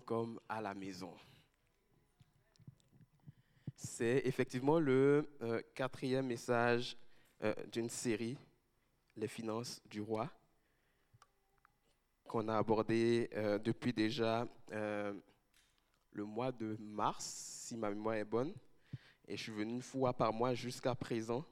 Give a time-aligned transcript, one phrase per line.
[0.00, 1.14] comme à la maison.
[3.82, 6.96] C'est effectivement le euh, quatrième message
[7.42, 8.38] euh, d'une série,
[9.16, 10.30] Les finances du roi,
[12.24, 17.24] qu'on a abordé euh, depuis déjà le mois de mars,
[17.66, 18.54] si ma mémoire est bonne.
[19.26, 21.44] Et je suis venu une fois par mois jusqu'à présent.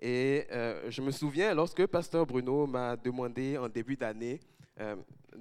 [0.00, 0.46] Et
[0.88, 4.40] je me souviens lorsque Pasteur Bruno m'a demandé en début d'année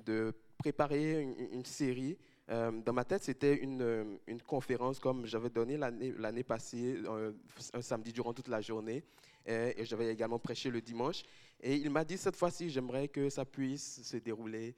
[0.05, 2.17] de préparer une, série.
[2.49, 7.31] Euh, dans ma tête, c'était une, euh, une, conférence comme j'avais donné l'année passée, euh,
[7.73, 9.03] un samedi durant toute la journée,
[9.45, 11.23] et, j'avais également prêché le dimanche.
[11.61, 14.75] Et il m'a dit cette fois-ci, j'aimerais que ça puisse se dérouler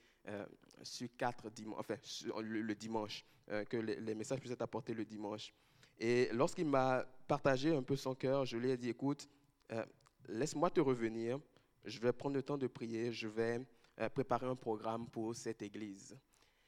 [0.84, 1.96] sur quatre dimanches, enfin
[2.42, 3.26] le, dimanche,
[3.68, 5.52] que les, les, messages puissent être apportés le dimanche.
[5.98, 9.28] Et lorsqu'il m'a partagé un peu son cœur, je lui ai dit, écoute,
[10.28, 11.40] laisse-moi te revenir,
[11.84, 13.62] je vais prendre le temps de prier, je vais
[14.08, 16.18] préparer un programme pour cette église.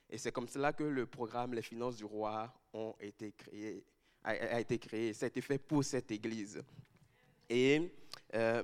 [0.10, 3.86] Et c'est comme cela que le programme Les finances du roi ont été créé,
[4.24, 5.14] a, été créé.
[5.14, 6.62] Ça a été fait pour cette église.
[7.50, 7.94] Et
[8.36, 8.62] euh,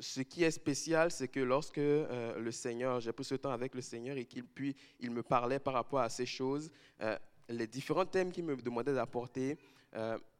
[0.00, 3.74] ce qui est spécial, c'est que lorsque euh, le Seigneur, j'ai pris ce temps avec
[3.74, 6.70] le Seigneur et qu'il puis il me parlait par rapport à ces choses,
[7.48, 9.58] les différents thèmes qu'il me demandait d'apporter,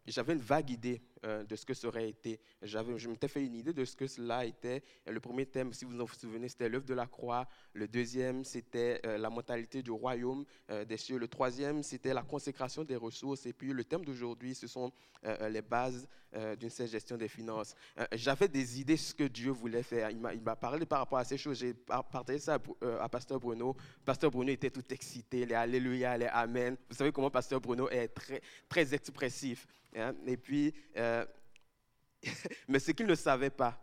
[0.06, 2.38] j'avais une vague idée euh, de ce que ça aurait été.
[2.62, 4.82] Je m'étais fait une idée de ce que cela était.
[5.06, 7.48] Le premier thème, si vous vous souvenez, c'était l'œuvre de la croix.
[7.72, 11.18] Le deuxième, c'était euh, la mentalité du royaume euh, des cieux.
[11.18, 13.46] Le troisième, c'était la consécration des ressources.
[13.46, 14.92] Et puis le thème d'aujourd'hui, ce sont
[15.48, 16.06] les bases
[16.60, 17.74] d'une saine gestion des finances.
[18.12, 20.10] J'avais des idées de ce que Dieu voulait faire.
[20.10, 21.58] Il m'a parlé par rapport à ces choses.
[21.60, 22.58] J'ai partagé ça
[23.00, 23.74] à, Pasteur Bruno.
[24.04, 26.76] Pasteur Bruno était tout excité, les Alléluia, les Amen.
[26.90, 29.66] Vous savez comment Pasteur Bruno est très, très expressif.
[29.96, 30.14] Hein.
[30.26, 30.74] Et puis,
[32.68, 33.80] mais ce qu'il ne savait pas,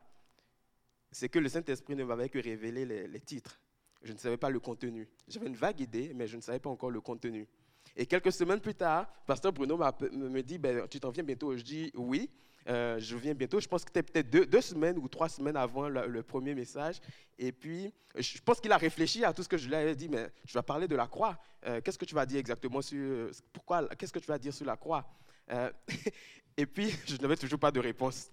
[1.11, 3.59] c'est que le Saint-Esprit ne m'avait que révélé les, titres.
[4.01, 5.07] Je ne savais pas le contenu.
[5.27, 7.47] J'avais une vague idée, mais je ne savais pas encore le contenu.
[7.95, 11.55] Et quelques semaines plus tard, Pasteur Bruno me dit, ben, tu t'en viens bientôt?
[11.57, 12.29] Je dis oui,
[12.67, 13.59] euh, je viens bientôt.
[13.59, 16.99] Je pense que c'était peut-être deux, semaines ou trois semaines avant le, premier message.
[17.37, 20.09] Et puis, je pense qu'il a réfléchi à tout ce que je lui avais dit,
[20.09, 21.37] mais je vais parler de la croix.
[21.65, 23.29] Euh, qu'est-ce que tu vas dire exactement sur...
[23.53, 25.05] Pourquoi Qu'est-ce que tu vas dire sur la croix?
[25.51, 25.71] Euh,
[26.57, 28.29] et puis, je n'avais toujours pas de réponse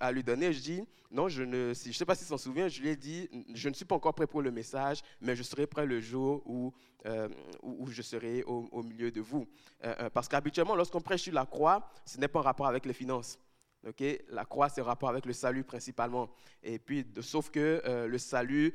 [0.00, 0.52] à lui donner.
[0.52, 3.28] Je dis, non, je ne je sais pas s'il s'en souvient, je lui ai dit,
[3.54, 6.42] je ne suis pas encore prêt pour le message, mais je serai prêt le jour
[6.46, 6.72] où,
[7.06, 7.28] euh,
[7.62, 9.46] où je serai au, milieu de vous.
[9.84, 12.92] Euh, parce qu'habituellement, lorsqu'on prêche sur la croix, ce n'est pas en rapport avec les
[12.92, 13.38] finances.
[13.84, 14.24] Okay?
[14.28, 16.30] La croix, c'est en rapport avec le salut principalement.
[16.62, 18.72] Et puis, sauf que le salut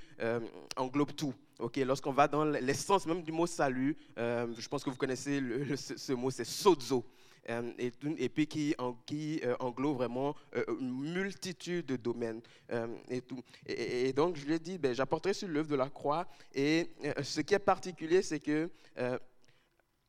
[0.75, 1.34] englobe tout.
[1.59, 5.41] Okay, Lorsqu'on va dans l'essence même du mot salut, je pense que vous connaissez
[5.75, 7.03] ce, ce, mot, c'est sozo.
[7.49, 12.41] Euh, et, et, puis qui, euh, englobe vraiment euh, une multitude de domaines.
[13.09, 13.41] et, tout.
[13.65, 16.27] Et, donc, je lui ai dit, ben, j'apporterai sur l'œuvre de la croix.
[16.53, 16.91] Et
[17.23, 18.69] ce qui est particulier, c'est que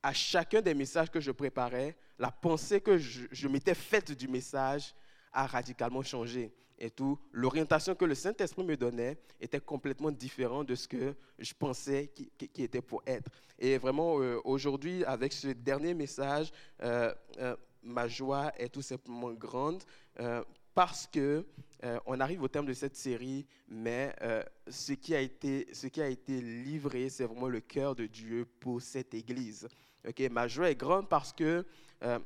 [0.02, 4.28] à chacun des messages que je préparais, la pensée que je, je m'étais faite du
[4.28, 4.94] message
[5.32, 10.74] a radicalement changé et tout, l'orientation que le Saint-Esprit me donnait était complètement différente de
[10.74, 12.30] ce que je pensais qui,
[12.62, 13.30] était pour être.
[13.58, 16.52] Et vraiment, euh, aujourd'hui, avec ce dernier message,
[16.82, 19.82] euh, euh, ma joie est tout simplement grande
[20.74, 21.44] parce que
[22.06, 24.14] on arrive au terme de cette série, mais
[24.68, 28.46] ce, qui a été, ce qui a été livré, c'est vraiment le cœur de Dieu
[28.58, 29.68] pour cette Église.
[30.06, 30.28] Okay?
[30.28, 31.64] Ma joie est grande parce que
[32.02, 32.18] euh,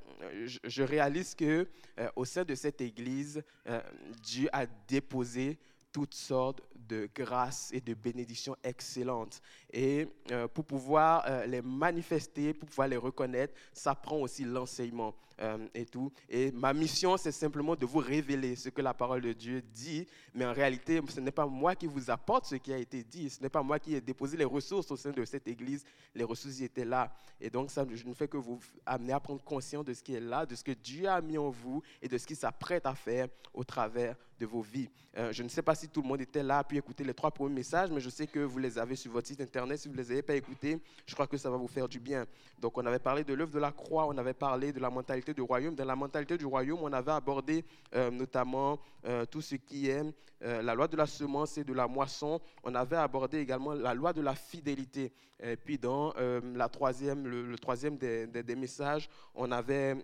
[0.64, 1.66] je, réalise que
[1.98, 3.80] euh, au sein de cette Église, euh,
[4.22, 5.58] Dieu a déposé
[5.90, 9.42] toutes sortes de grâces et de bénédictions excellentes.
[9.70, 10.08] Et
[10.54, 15.14] pour pouvoir les manifester, pour pouvoir les reconnaître, ça prend aussi l'enseignement.
[15.42, 16.12] Euh, et tout.
[16.28, 20.06] Et ma mission, c'est simplement de vous révéler ce que la parole de Dieu dit,
[20.34, 23.28] mais en réalité, ce n'est pas moi qui vous apporte ce qui a été dit,
[23.28, 26.22] ce n'est pas moi qui ai déposé les ressources au sein de cette église, les
[26.22, 27.12] ressources étaient là.
[27.40, 30.14] Et donc, ça je ne fais que vous amener à prendre conscience de ce qui
[30.14, 32.86] est là, de ce que Dieu a mis en vous et de ce qu'il s'apprête
[32.86, 34.88] à faire au travers de vos vies.
[35.16, 37.30] Euh, je ne sais pas si tout le monde était là, puis écouter les trois
[37.30, 39.78] premiers messages, mais je sais que vous les avez sur votre site internet.
[39.78, 42.00] Si vous ne les avez pas écoutés, je crois que ça va vous faire du
[42.00, 42.26] bien.
[42.58, 45.31] Donc, on avait parlé de l'œuvre de la croix, on avait parlé de la mentalité
[45.32, 45.74] du royaume.
[45.74, 47.64] Dans la mentalité du royaume, on avait abordé
[47.94, 50.02] euh, notamment euh, tout ce qui est
[50.42, 52.40] euh, la loi de la semence et de la moisson.
[52.62, 55.12] On avait abordé également la loi de la fidélité.
[55.44, 56.14] Et puis dans
[56.54, 59.96] la troisième, le, troisième des, des, messages, on avait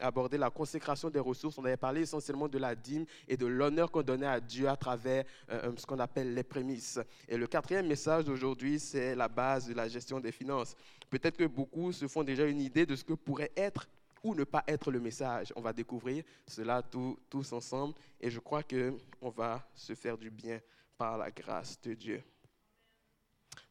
[0.00, 1.58] abordé la consécration des ressources.
[1.58, 4.76] On avait parlé essentiellement de la dîme et de l'honneur qu'on donnait à Dieu à
[4.76, 6.98] travers ce qu'on appelle les prémices.
[7.28, 10.74] Et le quatrième message d'aujourd'hui, c'est la base de la gestion des finances.
[11.10, 13.88] Peut-être que beaucoup se font déjà une idée de ce que pourrait être
[14.34, 15.52] ne pas être le message.
[15.56, 20.60] On va découvrir cela tous ensemble et je crois qu'on va se faire du bien
[20.96, 22.22] par la grâce de Dieu.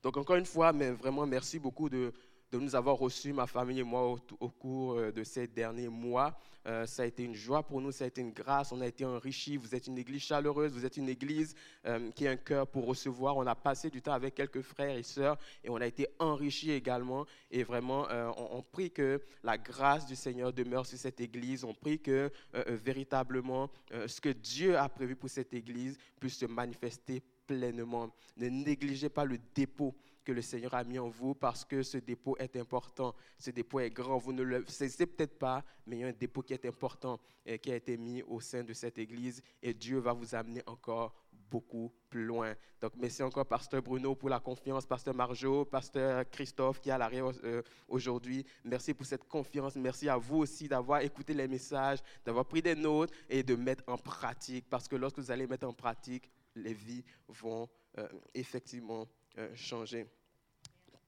[0.03, 2.13] Donc encore une fois, mais vraiment merci beaucoup de,
[2.55, 6.37] de nous avoir reçus, ma famille et moi, au, cours euh, de ces derniers mois.
[6.67, 8.87] Euh, ça a été une joie pour nous, ça a été une grâce, on a
[8.87, 9.57] été enrichis.
[9.57, 11.53] Vous êtes une église chaleureuse, vous êtes une église
[11.85, 13.37] euh, qui a un cœur pour recevoir.
[13.37, 16.71] On a passé du temps avec quelques frères et sœurs et on a été enrichis
[16.71, 17.25] également.
[17.51, 18.07] Et vraiment,
[18.37, 21.63] on, prie que la grâce du Seigneur demeure sur cette église.
[21.63, 23.69] On prie que véritablement
[24.07, 28.09] ce que Dieu a prévu pour cette église puisse se manifester pleinement.
[28.37, 31.97] Ne négligez pas le dépôt que le Seigneur a mis en vous parce que ce
[31.97, 33.15] dépôt est important.
[33.37, 34.17] Ce dépôt est grand.
[34.17, 37.19] Vous ne le savez peut-être pas, mais il y a un dépôt qui est important
[37.45, 40.63] et qui a été mis au sein de cette église et Dieu va vous amener
[40.65, 41.15] encore
[41.49, 42.55] beaucoup plus loin.
[42.81, 46.97] Donc, merci encore, Pasteur Bruno, pour la confiance, Pasteur Marjo, Pasteur Christophe qui est à
[46.97, 48.45] l'arrière euh, aujourd'hui.
[48.63, 49.75] Merci pour cette confiance.
[49.75, 53.83] Merci à vous aussi d'avoir écouté les messages, d'avoir pris des notes et de mettre
[53.87, 54.65] en pratique.
[54.69, 59.07] Parce que lorsque vous allez mettre en pratique, les vies vont euh, effectivement
[59.37, 60.07] euh, changer.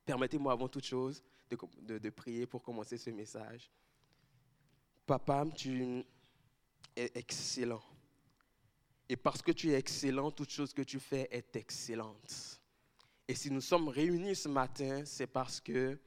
[0.07, 3.69] Permettez-moi avant toute chose de, prier pour commencer ce message.
[5.05, 6.01] Papa, tu
[6.95, 7.83] es excellent.
[9.09, 12.61] Et parce que tu es excellent, toute chose que tu fais est excellente.
[13.27, 15.99] Et si nous sommes réunis ce matin, c'est parce que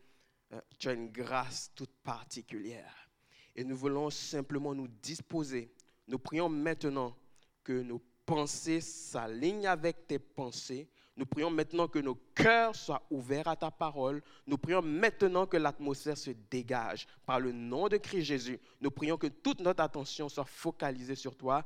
[0.53, 3.11] euh, tu as une grâce toute particulière.
[3.55, 5.75] Et nous voulons simplement nous disposer.
[6.09, 7.15] Nous prions maintenant
[7.63, 8.01] que nos
[8.31, 13.73] pensées s'alignent avec tes pensées, nous prions maintenant que nos cœurs soient ouverts à ta
[13.73, 14.23] parole.
[14.47, 17.09] Nous prions maintenant que l'atmosphère se dégage.
[17.27, 21.37] Par le nom de Christ Jésus, nous prions que toute notre attention soit focalisée sur
[21.37, 21.65] toi.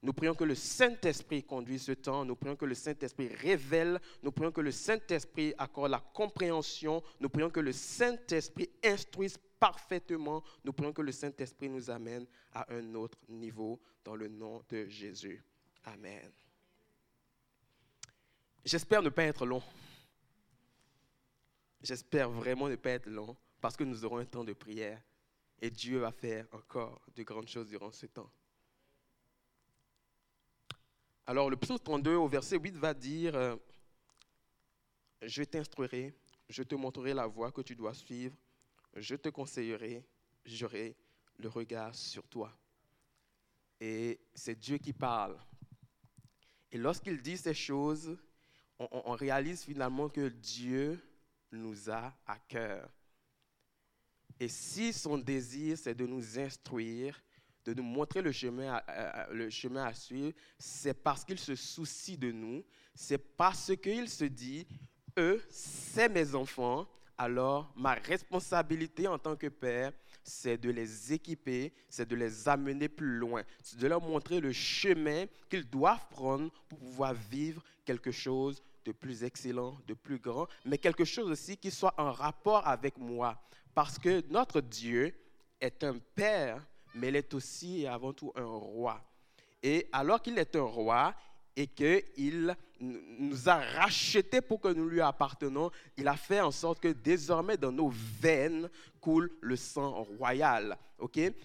[0.00, 2.24] Nous prions que le Saint-Esprit conduise ce temps.
[2.24, 4.00] Nous prions que le Saint-Esprit révèle.
[4.22, 7.02] Nous prions que le Saint-Esprit accorde la compréhension.
[7.18, 10.44] Nous prions que le Saint-Esprit instruise parfaitement.
[10.64, 14.86] Nous prions que le Saint-Esprit nous amène à un autre niveau dans le nom de
[14.86, 15.44] Jésus.
[15.86, 16.32] Amen.
[18.64, 19.62] J'espère ne pas être long.
[21.80, 25.00] J'espère vraiment ne pas être long parce que nous aurons un temps de prière
[25.60, 28.30] et Dieu va faire encore de grandes choses durant ce temps.
[31.24, 33.56] Alors le psaume 32 au verset 8 va dire, euh,
[35.22, 36.14] je t'instruirai,
[36.48, 38.36] je te montrerai la voie que tu dois suivre,
[38.94, 40.04] je te conseillerai,
[40.44, 40.96] j'aurai
[41.38, 42.56] le regard sur toi.
[43.80, 45.38] Et c'est Dieu qui parle.
[46.72, 48.16] Et lorsqu'il dit ces choses,
[48.78, 51.00] on, réalise finalement que Dieu
[51.52, 52.90] nous a à cœur.
[54.38, 57.22] Et si son désir, c'est de nous instruire,
[57.64, 62.18] de nous montrer le chemin à, le chemin à suivre, c'est parce qu'il se soucie
[62.18, 62.62] de nous,
[62.94, 64.66] c'est parce qu'il se dit,
[65.18, 66.86] eux, c'est mes enfants,
[67.16, 69.92] alors ma responsabilité en tant que père,
[70.26, 74.52] c'est de les équiper, c'est de les amener plus loin, c'est de leur montrer le
[74.52, 80.48] chemin qu'ils doivent prendre pour pouvoir vivre quelque chose de plus excellent, de plus grand,
[80.64, 83.40] mais quelque chose aussi qui soit en rapport avec moi.
[83.74, 85.14] Parce que notre Dieu
[85.60, 89.02] est un Père, mais il est aussi et avant tout un roi.
[89.62, 91.14] Et alors qu'il est un roi,
[91.56, 96.80] et qu'il nous a rachetés pour que nous lui appartenons, il a fait en sorte
[96.80, 98.68] que désormais dans nos veines
[99.00, 100.76] coule le sang royal.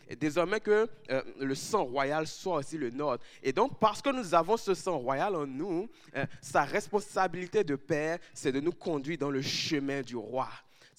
[0.09, 3.23] Et désormais que euh, le sang royal soit aussi le nôtre.
[3.43, 7.75] Et donc parce que nous avons ce sang royal en nous, euh, sa responsabilité de
[7.75, 10.49] père, c'est de nous conduire dans le chemin du roi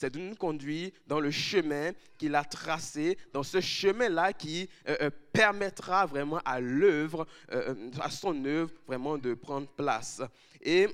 [0.02, 4.96] c'est de nous conduire dans le chemin qu'il a tracé, dans ce chemin-là qui euh,
[5.00, 10.20] euh, permettra vraiment à l'œuvre, euh, à son œuvre, vraiment de prendre place.
[10.60, 10.88] Et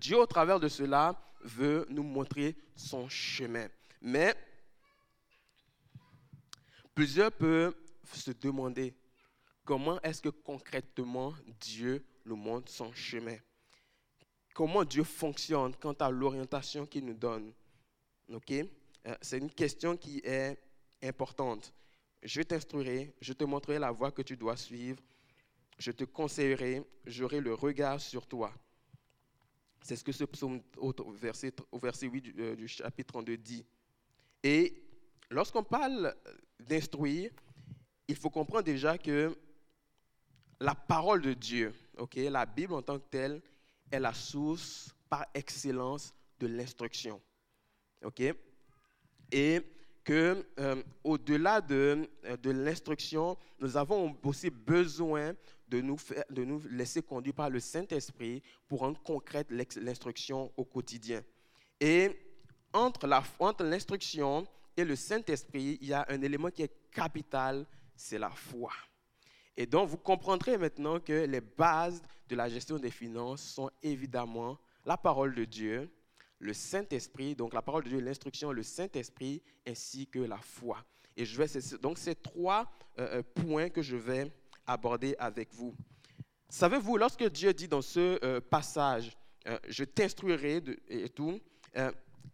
[0.00, 3.68] Dieu, au travers de cela, veut nous montrer son chemin.
[4.00, 4.34] Mais
[6.94, 7.74] plusieurs peuvent
[8.10, 8.94] se demander
[9.66, 13.36] comment est-ce que concrètement Dieu nous montre son chemin?
[14.54, 17.52] Comment Dieu fonctionne quant à l'orientation qu'il nous donne?
[18.30, 20.58] Euh, C'est une question qui est
[21.02, 21.72] importante.
[22.22, 25.00] Je t'instruirai, je te montrerai la voie que tu dois suivre,
[25.78, 28.52] je te conseillerai, j'aurai le regard sur toi.
[29.82, 33.36] C'est ce que ce psaume au verset, au verset 8 du, euh, du chapitre 32
[33.36, 33.64] dit.
[34.42, 34.82] Et
[35.30, 36.14] lorsqu'on parle
[36.58, 37.30] d'instruire,
[38.08, 39.36] il faut comprendre déjà que
[40.60, 43.40] la parole de Dieu, ok, la Bible en tant que telle,
[43.90, 47.20] est la source par excellence de l'instruction.
[48.04, 48.22] OK?
[49.32, 49.60] Et
[50.04, 55.34] que euh, au-delà de, euh, de l'instruction, nous avons aussi besoin
[55.68, 60.64] de nous, faire, de nous laisser conduire par le Saint-Esprit pour rendre concrète l'instruction au
[60.64, 61.22] quotidien.
[61.78, 62.18] Et
[62.72, 67.66] entre, la, entre l'instruction et le Saint-Esprit, il y a un élément qui est capital,
[67.94, 68.72] c'est la foi.
[69.56, 74.58] Et donc, vous comprendrez maintenant que les bases de la gestion des finances sont évidemment
[74.86, 75.90] la parole de Dieu,
[76.38, 80.84] le Saint-Esprit, donc la parole de Dieu, l'instruction, le Saint-Esprit, ainsi que la foi.
[81.16, 81.48] Et je vais,
[81.82, 84.32] donc ces trois euh, euh, points que je vais
[84.66, 85.74] aborder avec vous.
[86.48, 89.16] Savez-vous, lorsque Dieu dit dans ce euh, passage,
[89.66, 91.40] je t'instruirai et tout,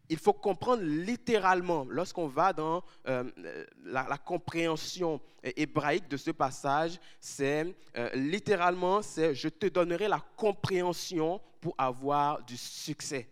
[0.08, 7.73] il faut comprendre littéralement, lorsqu'on va dans la, compréhension hébraïque de ce passage, c'est
[8.14, 13.28] littéralement, c'est je te donnerai la compréhension pour avoir du succès.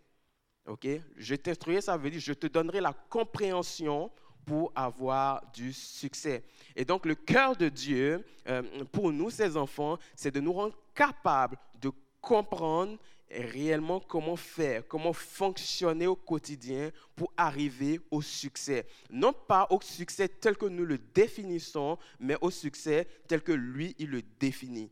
[0.66, 4.11] Ok, je t'instruirai, ça veut dire je te donnerai la compréhension
[4.45, 6.45] pour avoir du succès.
[6.76, 10.76] Et donc le cœur de Dieu, euh, pour nous, ses enfants, c'est de nous rendre
[10.95, 11.90] capables de
[12.21, 12.97] comprendre
[13.28, 18.87] réellement comment faire, comment fonctionner au quotidien pour arriver au succès.
[19.11, 23.95] Non pas au succès tel que nous le définissons, mais au succès tel que lui,
[23.99, 24.90] il le définit.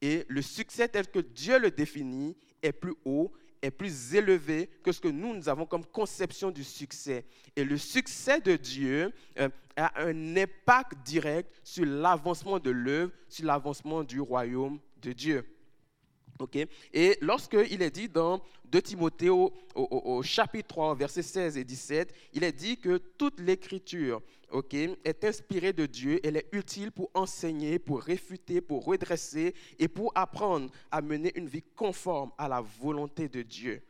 [0.00, 4.92] Et le succès tel que Dieu le définit est plus haut est plus élevé que
[4.92, 7.24] ce que nous, nous avons comme conception du succès.
[7.56, 13.46] Et le succès de Dieu euh, a un impact direct sur l'avancement de l'œuvre, sur
[13.46, 15.44] l'avancement du royaume de Dieu.
[16.38, 16.66] Okay?
[16.92, 22.42] Et lorsqu'il est dit dans 2 Timothée au, chapitre 3, versets 16 et 17, il
[22.42, 24.22] est dit que toute l'écriture
[25.04, 30.12] est inspirée de Dieu, elle est utile pour enseigner, pour réfuter, pour redresser et pour
[30.14, 33.82] apprendre à mener une vie conforme à la volonté de Dieu.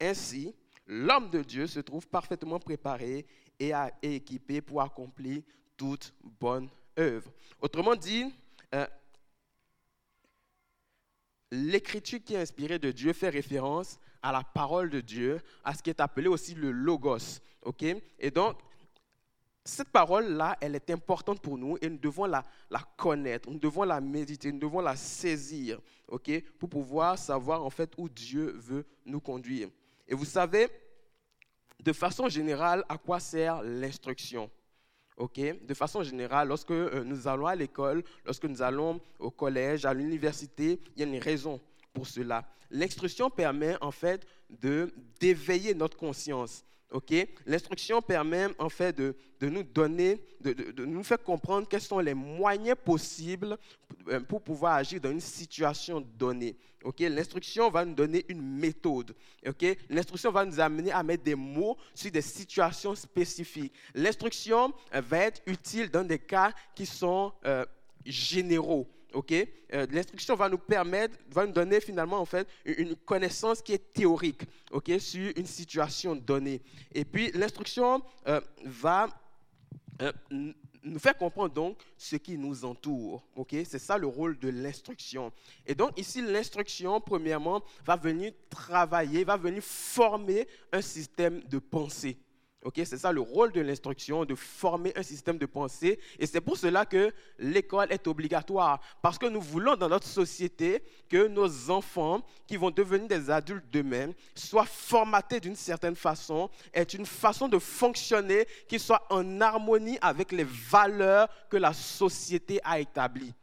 [0.00, 0.54] Ainsi,
[0.86, 3.26] l'homme de Dieu se trouve parfaitement préparé
[3.58, 5.42] et, équipé pour accomplir
[5.76, 7.30] toute bonne œuvre.
[7.60, 8.24] Autrement dit,
[8.74, 8.86] euh,
[11.50, 15.82] l'écriture qui est inspirée de Dieu fait référence à la parole de Dieu, à ce
[15.82, 17.40] qui est appelé aussi le logos.
[18.18, 18.56] Et donc,
[19.64, 22.42] cette parole-là, elle est importante pour nous et nous devons la,
[22.96, 25.80] connaître, nous devons la méditer, nous devons la saisir,
[26.58, 29.68] pour pouvoir savoir en fait où Dieu veut nous conduire.
[30.06, 30.68] Et vous savez,
[31.80, 34.50] de façon générale, à quoi sert l'instruction?
[35.18, 39.92] De façon générale, lorsque euh, nous allons à l'école, lorsque nous allons au collège, à
[39.92, 41.60] l'université, il y a une raison
[41.92, 42.44] pour cela.
[42.70, 46.64] L'instruction permet en fait de d'éveiller notre conscience
[47.46, 52.76] L'instruction permet en fait de, nous donner, de, nous faire comprendre quels sont les moyens
[52.82, 53.58] possibles
[54.08, 56.56] euh, pour pouvoir agir dans une situation donnée.
[56.98, 59.14] L'instruction va nous donner une méthode.
[59.90, 63.74] L'instruction va nous amener à mettre des mots sur des situations spécifiques.
[63.94, 67.66] L'instruction euh, va être utile dans des cas qui sont euh,
[68.06, 68.88] généraux.
[69.30, 73.92] Euh, l'instruction va nous permettre, va nous donner finalement en fait une connaissance qui est
[73.92, 76.60] théorique, ok, sur une situation donnée.
[76.92, 79.08] Et puis l'instruction euh, va
[80.02, 83.56] euh, nous faire comprendre donc ce qui nous entoure, ok?
[83.64, 85.32] C'est ça le rôle de l'instruction.
[85.66, 92.16] Et donc ici l'instruction premièrement va venir travailler, va venir former un système de pensée
[92.84, 95.98] c'est ça le rôle de l'instruction, de former un système de pensée.
[96.18, 98.80] Et c'est pour cela que l'école est obligatoire.
[99.00, 103.64] Parce que nous voulons dans notre société que nos enfants, qui vont devenir des adultes
[103.72, 109.98] demain, soient formatés d'une certaine façon, est une façon de fonctionner qui soit en harmonie
[110.00, 113.34] avec les valeurs que la société a établies.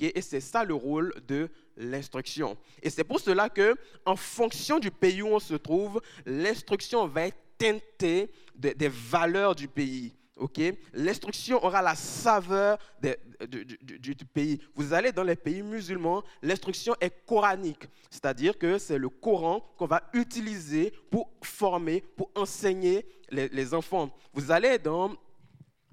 [0.00, 2.56] Et c'est ça le rôle de l'instruction.
[2.82, 3.74] Et c'est pour cela que,
[4.04, 9.68] en fonction du pays où on se trouve, l'instruction va être teintée des valeurs du
[9.68, 10.14] pays.
[10.36, 10.60] ok?
[10.94, 12.78] L'instruction aura la saveur
[13.46, 14.58] du, pays.
[14.74, 19.86] Vous allez dans les pays musulmans, l'instruction est coranique, c'est-à-dire que c'est le Coran qu'on
[19.86, 24.10] va utiliser pour former, pour enseigner les, enfants.
[24.32, 25.14] Vous allez dans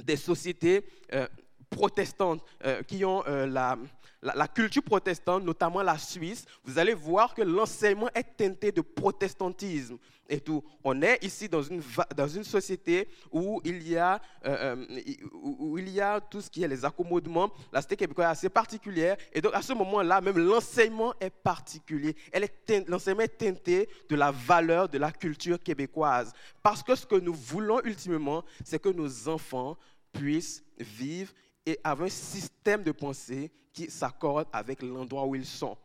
[0.03, 1.27] des sociétés euh,
[1.69, 3.77] protestantes euh, qui ont euh, la,
[4.21, 9.97] la, culture protestante, notamment la Suisse, vous allez voir que l'enseignement est teinté de protestantisme
[10.29, 10.63] et tout.
[10.83, 11.81] On est ici dans une,
[12.15, 14.85] dans une société où il, y a, euh,
[15.33, 17.51] où il y a tout ce qui est les accommodements.
[17.71, 19.17] La société québécoise est assez particulière.
[19.31, 22.15] Et donc, à ce moment-là, même l'enseignement est particulier.
[22.87, 26.33] L'enseignement est teinté de la valeur de la culture québécoise.
[26.61, 29.77] Parce que ce que nous voulons ultimement, c'est que nos enfants
[30.11, 31.31] puissent vivre
[31.67, 35.77] et avoir un système de pensée qui s'accorde avec l'endroit où ils sont.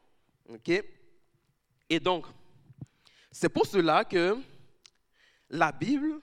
[0.48, 0.70] OK?
[1.90, 2.26] Et donc,
[3.32, 4.36] c'est pour cela que
[5.50, 6.20] la Bible,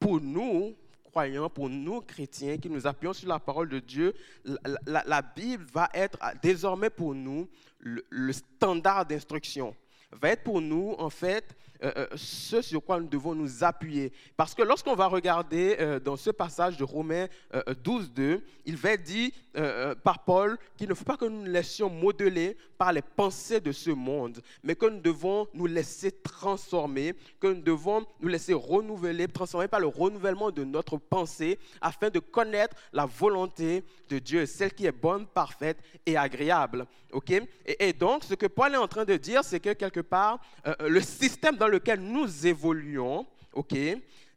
[0.00, 0.74] pour nous,
[1.04, 4.14] croyants, pour nous, chrétiens, qui nous appuyons sur la parole de Dieu,
[4.86, 7.50] la, Bible va être désormais pour nous
[7.80, 9.76] le standard d'instruction.
[10.10, 14.12] Va être pour nous, en fait, euh, euh, ce sur quoi nous devons nous appuyer.
[14.36, 17.28] Parce que lorsqu'on va regarder euh, dans ce passage de Romains
[17.84, 19.30] 12, 2, il va dire
[20.04, 23.72] par Paul qu'il ne faut pas que nous nous laissions modeler par les pensées de
[23.72, 29.26] ce monde, mais que nous devons nous laisser transformer, que nous devons nous laisser renouveler,
[29.26, 34.72] transformer par le renouvellement de notre pensée afin de connaître la volonté de Dieu, celle
[34.72, 36.86] qui est bonne, parfaite et agréable.
[37.12, 37.42] ok?
[37.66, 40.40] Et, donc, ce que Paul est en train de dire, c'est que quelque part,
[40.80, 43.74] le système dans lequel nous évoluons, ok,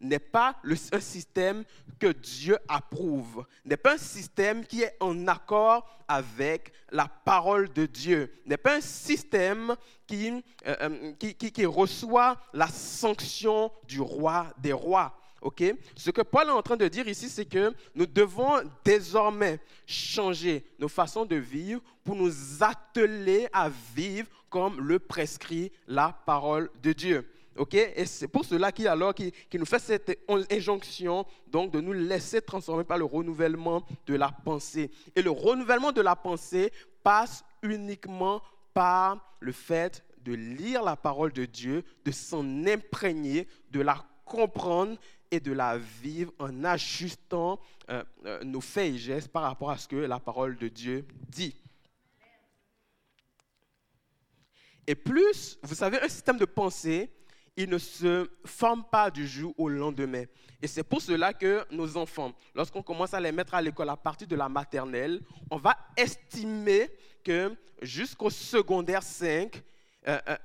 [0.01, 0.55] n'est pas
[0.91, 1.63] un système
[1.99, 7.85] que Dieu approuve, n'est pas un système qui est en accord avec la parole de
[7.85, 9.75] Dieu, n'est pas un système
[10.07, 15.15] qui, euh, euh, qui, qui, qui, reçoit la sanction du roi des rois.
[15.41, 15.63] ok
[15.95, 20.65] Ce que Paul est en train de dire ici, c'est que nous devons désormais changer
[20.79, 26.93] nos façons de vivre pour nous atteler à vivre comme le prescrit la parole de
[26.93, 27.27] Dieu.
[27.57, 27.73] ok?
[27.73, 30.19] Et c'est pour cela qu'il alors qui, nous fait cette
[30.51, 34.91] injonction donc de nous laisser transformer par le renouvellement de la pensée.
[35.15, 38.41] Et le renouvellement de la pensée passe uniquement
[38.73, 44.97] par le fait de lire la parole de Dieu, de s'en imprégner, de la comprendre
[45.31, 49.77] et de la vivre en ajustant euh, euh, nos faits et gestes par rapport à
[49.77, 51.55] ce que la parole de Dieu dit.
[54.87, 57.11] Et plus, vous savez, un système de pensée,
[57.55, 60.23] il ne se forme pas du jour au lendemain.
[60.61, 63.97] Et c'est pour cela que nos enfants, lorsqu'on commence à les mettre à l'école à
[63.97, 66.89] partir de la maternelle, on va estimer
[67.23, 69.61] que jusqu'au secondaire 5,
[70.07, 70.37] euh, euh,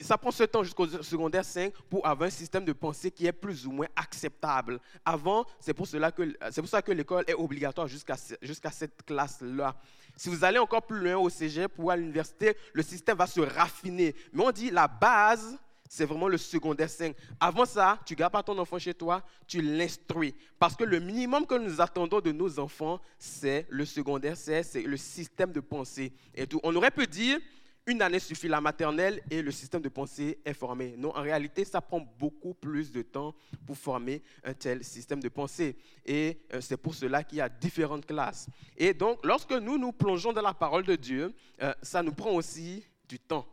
[0.00, 3.32] ça prend ce temps jusqu'au secondaire 5 pour avoir un système de pensée qui est
[3.32, 4.80] plus ou moins acceptable.
[5.04, 9.02] Avant, c'est pour cela que, c'est pour ça que l'école est obligatoire jusqu'à, jusqu'à cette
[9.02, 9.76] classe-là.
[10.16, 13.40] Si vous allez encore plus loin au cégep ou à l'université, le système va se
[13.40, 14.14] raffiner.
[14.32, 15.58] Mais on dit la base,
[15.88, 17.14] c'est vraiment le secondaire 5.
[17.38, 20.34] Avant ça, tu ne gardes pas ton enfant chez toi, tu l'instruis.
[20.58, 24.96] Parce que le minimum que nous attendons de nos enfants, c'est le secondaire, c'est le
[24.96, 26.46] système de pensée et.
[26.62, 27.38] On aurait pu dire,
[27.86, 30.96] une année suffit la maternelle et le système de pensée est formé.
[30.96, 33.32] Non, en réalité, ça prend beaucoup plus de temps
[33.64, 35.76] pour former un tel système de pensée.
[36.04, 38.48] Et euh, c'est pour cela qu'il y a différentes classes.
[38.76, 42.32] Et donc, lorsque nous nous plongeons dans la parole de Dieu, euh, ça nous prend
[42.32, 43.46] aussi du temps.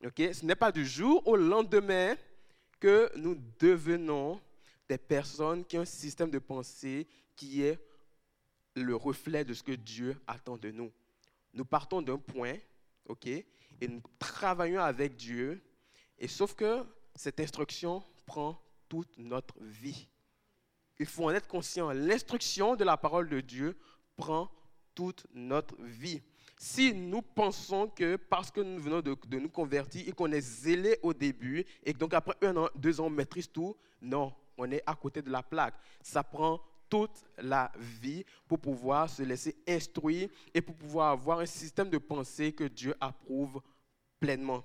[0.00, 2.14] Ce n'est pas du jour au lendemain
[2.78, 4.40] que nous devenons
[4.88, 7.80] des personnes qui ont un système de pensée qui est
[8.76, 10.92] le reflet de ce que Dieu attend de nous.
[11.52, 12.54] Nous partons d'un point,
[13.08, 13.28] ok,
[13.80, 15.62] et nous travaillons avec Dieu.
[16.18, 16.84] Et sauf que
[17.14, 20.08] cette instruction prend toute notre vie.
[20.98, 21.90] Il faut en être conscient.
[21.90, 23.76] L'instruction de la parole de Dieu
[24.16, 24.50] prend
[24.94, 26.22] toute notre vie.
[26.58, 30.98] Si nous pensons que parce que nous venons de, nous convertir et qu'on est zélé
[31.02, 34.70] au début et que donc après un an, deux ans, on maîtrise tout, non, on
[34.70, 35.74] est à côté de la plaque.
[36.00, 41.46] Ça prend toute la vie pour pouvoir se laisser instruire et pour pouvoir avoir un
[41.46, 43.60] système de pensée que Dieu approuve
[44.20, 44.62] pleinement.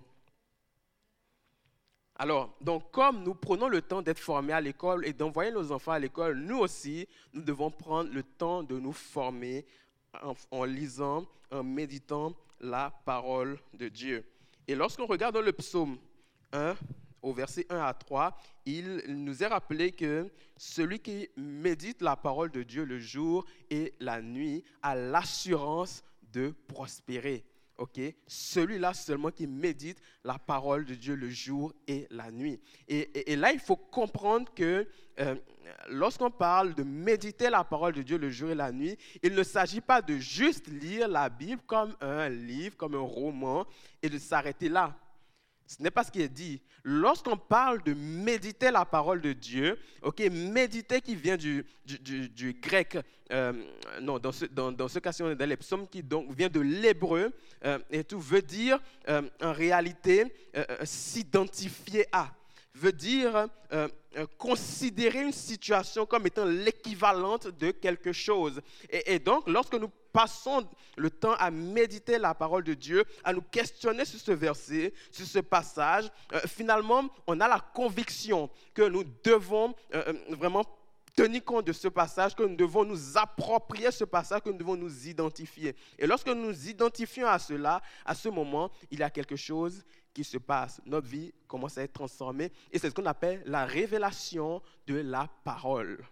[2.16, 5.94] Alors, donc, comme nous prenons le temps d'être formés à l'école et d'envoyer nos enfants
[5.94, 9.66] à l'école, nous aussi, nous devons prendre le temps de nous former
[10.52, 14.24] en, lisant, en méditant la parole de Dieu.
[14.68, 15.98] Et lorsqu'on regarde dans le psaume
[16.54, 16.76] 1,
[17.22, 22.52] au verset 1 à 3, il nous est rappelé que celui qui médite la parole
[22.52, 27.44] de Dieu le jour et la nuit a l'assurance de prospérer.
[27.78, 28.00] ok?
[28.28, 32.60] Celui-là seulement qui médite la parole de Dieu le jour et la nuit.
[32.88, 34.88] Et, là, il faut comprendre que
[35.20, 35.36] euh,
[35.90, 39.44] lorsqu'on parle de méditer la parole de Dieu le jour et la nuit, il ne
[39.44, 43.66] s'agit pas de juste lire la Bible comme un livre, comme un roman,
[44.02, 44.98] et de s'arrêter là.
[45.78, 46.62] Ce n'est pas ce qui est dit.
[46.84, 52.98] Lorsqu'on parle de méditer la parole de Dieu, ok, méditer qui vient du, du, grec,
[53.32, 53.54] euh,
[54.02, 56.50] non, dans ce, dans, dans ce cas-ci, on est dans les psaumes qui donc vient
[56.50, 57.32] de l'hébreu
[57.64, 60.26] euh, et tout, veut dire euh, en réalité
[60.84, 62.34] s'identifier à,
[62.74, 63.48] veut dire
[64.38, 68.62] considérer une situation comme étant l'équivalente de quelque chose.
[68.90, 73.42] Et, donc, lorsque nous passons le temps à méditer la parole de Dieu, à nous
[73.42, 79.06] questionner sur ce verset, sur ce passage, euh, finalement, on a la conviction que nous
[79.24, 80.66] devons euh, vraiment
[81.16, 84.76] tenir compte de ce passage, que nous devons nous approprier ce passage, que nous devons
[84.76, 85.76] nous identifier.
[85.98, 89.84] Et lorsque nous nous identifions à cela, à ce moment, il y a quelque chose
[90.14, 90.82] qui se passe.
[90.86, 95.30] Notre vie commence à être transformée et c'est ce qu'on appelle la révélation de la
[95.44, 96.04] parole.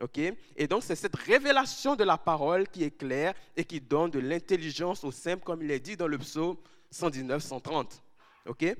[0.00, 0.18] ok?
[0.56, 4.18] Et donc, c'est cette révélation de la parole qui est claire et qui donne de
[4.18, 6.56] l'intelligence au simple, comme il est dit dans le psaume
[6.90, 8.02] 119, 130.
[8.46, 8.76] ok?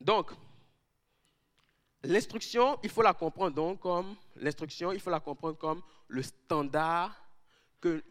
[0.00, 0.32] Donc,
[2.02, 7.19] l'instruction, il faut la comprendre donc comme l'instruction, il faut la comprendre comme le standard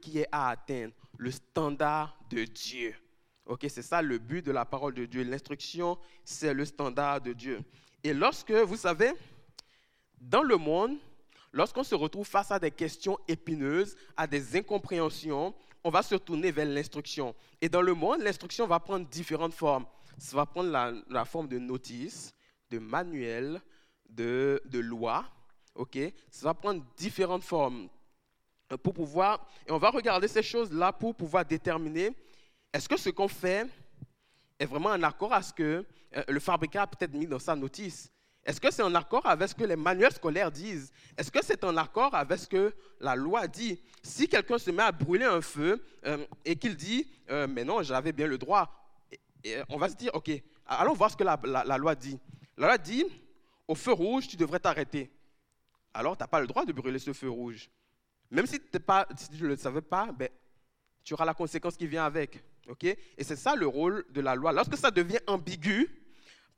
[0.02, 2.96] qui est à atteindre, le standard de Dieu.
[3.46, 5.24] Ok, c'est ça le but de la parole de Dieu.
[5.24, 7.62] L'instruction, c'est le standard de Dieu.
[8.04, 9.12] Et lorsque, vous savez,
[10.22, 10.98] dans le monde,
[11.52, 15.54] lorsqu'on se retrouve face à des questions épineuses, à des incompréhensions,
[15.84, 17.34] on va se tourner vers l'instruction.
[17.62, 19.86] Et dans le monde, l'instruction va prendre différentes formes.
[20.18, 20.70] Ça va prendre
[21.08, 22.34] la, forme de notice,
[22.70, 23.62] de manuel,
[24.10, 25.26] de, de loi.
[25.76, 25.98] ok?
[26.30, 27.90] Ça va prendre différentes formes
[28.78, 32.16] pour pouvoir, et on va regarder ces choses-là pour pouvoir déterminer
[32.72, 33.68] est-ce que ce qu'on fait
[34.60, 37.56] est vraiment en accord avec ce que euh, le fabricant a peut-être mis dans sa
[37.56, 38.12] notice
[38.44, 40.92] Est-ce que c'est en accord avec ce que les manuels scolaires disent?
[41.18, 43.82] Est-ce que c'est en accord avec ce que la loi dit?
[44.04, 47.82] Si quelqu'un se met à brûler un feu euh, et qu'il dit euh, Mais non,
[47.82, 48.72] j'avais bien le droit,
[49.70, 50.32] on va se dire Ok,
[50.68, 52.20] allons voir ce que la, loi dit.
[52.56, 53.06] La loi dit
[53.68, 55.12] Au feu rouge, tu devrais t'arrêter.
[55.92, 57.68] Alors, tu n'as pas le droit de brûler ce feu rouge.
[58.32, 60.30] Même si, tu ne le savais pas, ben,
[61.04, 62.44] tu auras la conséquence qui vient avec.
[62.84, 64.52] Et c'est ça le rôle de la loi.
[64.52, 65.90] Lorsque ça devient ambigu,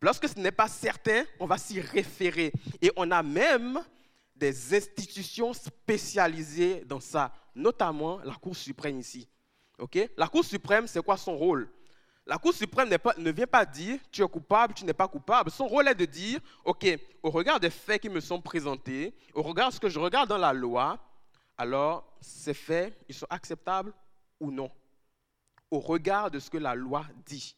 [0.02, 2.52] lorsque ce n'est pas certain, on va s'y référer.
[2.82, 3.80] Et on a même
[4.36, 9.30] des institutions spécialisées dans ça, notamment la Cour suprême ici.
[10.18, 11.70] La Cour suprême, c'est quoi son rôle?
[12.26, 15.50] La Cour suprême ne vient pas dire tu es coupable, tu n'es pas coupable.
[15.50, 16.86] Son rôle est de dire, OK,
[17.24, 20.30] au regard des faits qui me sont présentés, au regard de ce que je regarde
[20.30, 21.00] dans la loi,
[21.62, 23.94] alors ces faits, ils sont acceptables
[24.40, 24.72] ou non
[25.70, 27.56] au regard de ce que la loi dit?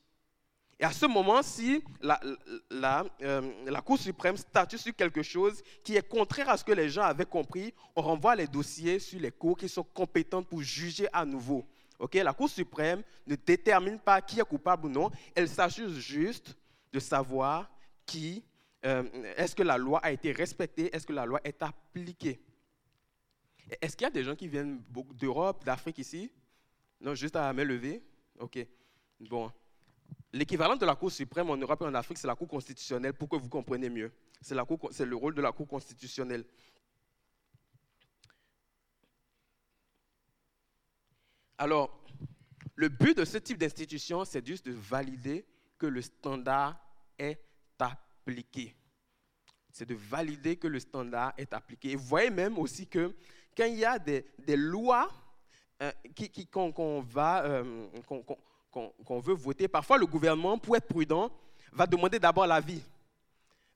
[0.78, 5.96] Et à ce moment, ci la, euh, la, Cour suprême statue sur quelque chose qui
[5.96, 9.32] est contraire à ce que les gens avaient compris, on renvoie les dossiers sur les
[9.32, 11.66] cours qui sont compétentes pour juger à nouveau.
[12.14, 16.58] la Cour suprême ne détermine pas qui est coupable ou non, elle s'assure juste
[16.92, 17.70] de savoir
[18.06, 18.44] qui,
[18.86, 19.04] euh,
[19.38, 22.42] est-ce que la loi a été respectée, est-ce que la loi est appliquée.
[23.82, 24.82] Est-ce qu'il y a des gens qui viennent
[25.14, 26.32] d'Europe, d'Afrique ici?
[27.00, 28.02] Non, juste à main levée
[28.40, 28.66] Ok.
[29.20, 29.52] Bon.
[30.32, 33.30] L'équivalent de la Cour suprême en Europe et en Afrique, c'est la Cour constitutionnelle, pour
[33.30, 34.12] que vous compreniez mieux.
[34.42, 36.44] C'est le rôle de la Cour constitutionnelle.
[41.58, 42.04] Alors,
[42.76, 45.46] le but de ce type d'institution, c'est juste de valider
[45.78, 46.80] que le standard
[47.18, 47.40] est
[47.80, 48.76] appliqué.
[49.72, 51.92] C'est de valider que le standard est appliqué.
[51.92, 53.16] Et vous voyez même aussi que
[53.56, 55.10] quand il y a des, lois
[55.82, 55.92] euh,
[56.52, 57.88] qu'on va, euh,
[59.10, 61.32] veut voter, parfois le gouvernement, pour être prudent,
[61.72, 62.82] va demander d'abord l'avis.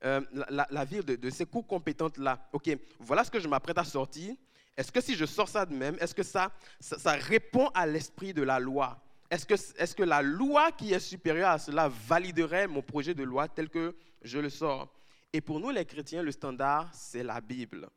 [0.05, 0.21] Euh,
[0.69, 2.47] l'avis de, ces cours compétentes-là.
[2.53, 4.35] OK, voilà ce que je m'apprête à sortir.
[4.75, 8.31] Est-ce que si je sors ça de même, est-ce que ça, ça, répond à l'esprit
[8.31, 8.99] de la loi?
[9.31, 13.23] Est-ce que, est que la loi qui est supérieure à cela validerait mon projet de
[13.23, 14.93] loi tel que je le sors?
[15.33, 17.89] Et pour nous, les chrétiens, le standard, c'est la Bible.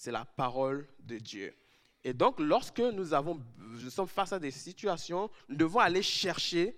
[0.00, 1.54] C'est la parole de Dieu.
[2.04, 6.74] Et donc, lorsque nous, avons, nous sommes face à des situations, nous devons aller chercher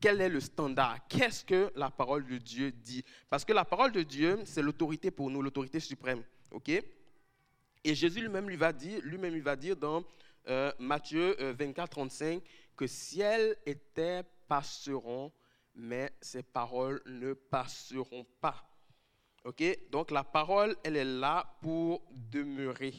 [0.00, 3.04] quel est le standard, qu'est-ce que la parole de Dieu dit?
[3.30, 6.24] Parce que la parole de Dieu, c'est l'autorité pour nous, l'autorité suprême.
[6.50, 6.68] OK?
[7.84, 10.02] Et Jésus lui-même lui va dire, lui-même il va dire dans
[10.48, 12.42] euh, Matthieu 24, euh, 35,
[12.76, 15.30] que ciel et terre passeront,
[15.76, 18.67] mais ces paroles ne passeront pas.
[19.44, 19.62] OK?
[19.90, 22.94] Donc la parole, elle est là pour demeurer.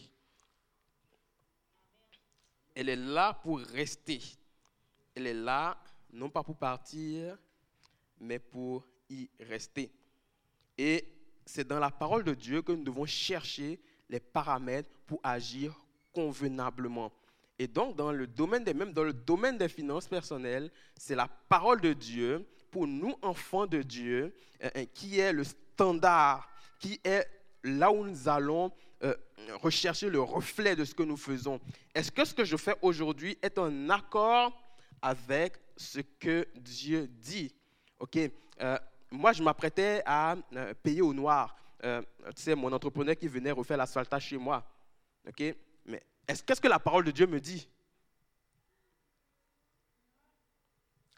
[2.76, 4.22] Elle est là pour rester.
[5.16, 5.78] Elle est là
[6.12, 7.38] non pas pour partir,
[8.20, 9.92] mais pour y rester.
[10.78, 11.06] Et
[11.46, 15.76] c'est dans la parole de Dieu que nous devons chercher les paramètres pour agir
[16.14, 17.12] convenablement.
[17.58, 21.28] Et donc, dans le domaine des, même dans le domaine des finances personnelles, c'est la
[21.28, 27.00] parole de Dieu pour nous, enfants de Dieu, euh, euh, qui est le standard, qui
[27.04, 27.28] est
[27.64, 28.72] là où nous allons
[29.04, 29.14] euh,
[29.62, 31.60] rechercher le reflet de ce que nous faisons.
[31.94, 34.54] Est-ce que ce que je fais aujourd'hui est en accord
[35.02, 37.54] avec ce que Dieu dit?
[38.00, 38.18] Ok.
[39.12, 40.36] Moi, je m'apprêtais à
[40.84, 41.56] payer au noir.
[41.82, 44.64] tu sais, mon entrepreneur qui venait refaire l'asphaltage chez moi.
[45.28, 45.56] Ok.
[45.86, 47.68] Mais est-ce qu'est-ce que la parole de Dieu me dit?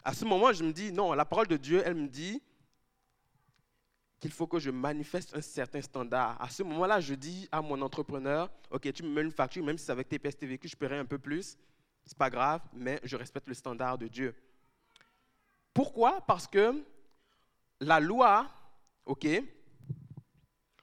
[0.04, 1.12] À ce moment, je me dis non.
[1.12, 2.42] La parole de Dieu, elle me dit
[4.18, 6.40] qu'il faut que je manifeste un certain standard.
[6.40, 9.78] À ce moment-là, je dis à mon entrepreneur, OK, tu me mets une facture, même
[9.78, 11.56] si c'est avec TPS TVQ, je paierai un peu plus.
[12.04, 14.34] C'est pas grave, mais je respecte le standard de Dieu.
[15.74, 16.20] Pourquoi?
[16.20, 16.84] Parce que
[17.80, 18.48] la loi,
[19.06, 19.26] OK,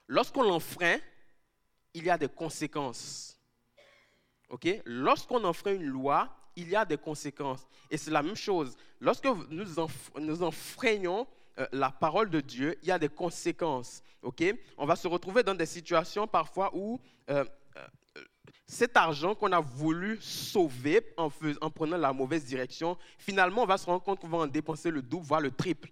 [0.06, 0.98] lorsqu'on l'enfreint,
[1.94, 3.38] il y a des conséquences.
[4.50, 4.68] OK?
[4.84, 6.28] Lorsqu'on enfreint une loi,
[6.60, 7.66] il y a des conséquences.
[7.90, 8.76] Et c'est la même chose.
[9.00, 9.64] Lorsque nous,
[10.18, 11.26] nous enfreignons
[11.58, 14.02] euh, la parole de Dieu, il y a des conséquences.
[14.22, 14.42] ok?
[14.76, 17.44] On va se retrouver dans des situations parfois où euh,
[17.76, 17.86] euh,
[18.66, 23.78] cet argent qu'on a voulu sauver en, en, prenant la mauvaise direction, finalement, on va
[23.78, 25.90] se rendre compte qu'on va en dépenser le double, voire le triple.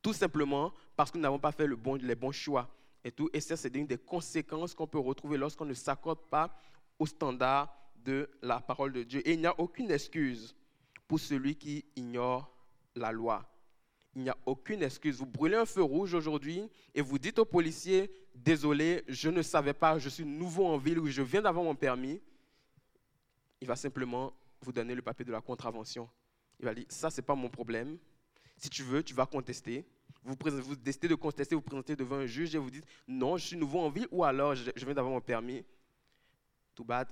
[0.00, 2.68] Tout simplement parce que nous n'avons pas fait les bons choix.
[3.02, 3.28] Et, tout.
[3.32, 6.56] et ça, c'est une des conséquences qu'on peut retrouver lorsqu'on ne s'accorde pas
[6.98, 9.26] au standard de la parole de Dieu.
[9.26, 10.54] Et il n'y a aucune excuse
[11.08, 12.54] pour celui qui ignore
[12.94, 13.50] la loi.
[14.14, 15.18] Il n'y a aucune excuse.
[15.18, 19.74] Vous brûlez un feu rouge aujourd'hui et vous dites au policier, désolé, je ne savais
[19.74, 22.20] pas, je suis nouveau en ville ou je viens d'avoir mon permis.
[23.60, 26.08] Il va simplement vous donner le papier de la contravention.
[26.60, 27.98] Il va dire, ça, ce n'est pas mon problème.
[28.56, 29.84] Si tu veux, tu vas contester.
[30.22, 33.46] Vous, vous décidez de contester, vous présentez devant un juge et vous dites, non, je
[33.46, 35.64] suis nouveau en ville ou alors je, viens d'avoir mon permis.
[36.74, 37.08] Tout bad,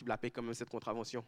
[0.00, 1.22] tu la payes quand même cette contravention.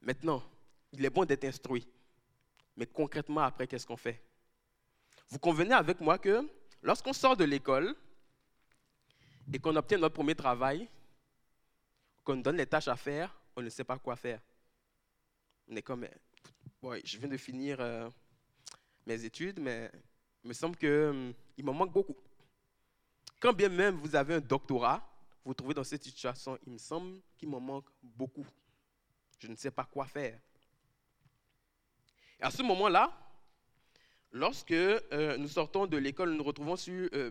[0.00, 0.42] Maintenant,
[0.92, 1.86] il est bon d'être instruit.
[2.74, 4.22] Mais concrètement, après, qu'est-ce qu'on fait?
[5.28, 6.48] Vous convenez avec moi que
[6.82, 7.94] lorsqu'on sort de l'école
[9.52, 10.88] et qu'on obtient notre premier travail,
[12.24, 14.40] qu'on donne les tâches à faire, on ne sait pas quoi faire.
[15.68, 16.08] On est comme,
[17.04, 18.08] je viens de finir euh,
[19.04, 19.90] mes études, mais
[20.42, 22.16] il me semble qu'il hum, il m'en manque beaucoup.
[23.40, 25.06] Quand bien même vous avez un doctorat,
[25.44, 28.46] vous vous trouvez dans cette situation, il me semble qu'il m'en manque beaucoup.
[29.38, 30.38] Je ne sais pas quoi faire.
[32.40, 33.12] Et à ce moment-là,
[34.30, 37.30] lorsque euh, nous sortons de l'école, nous nous retrouvons euh,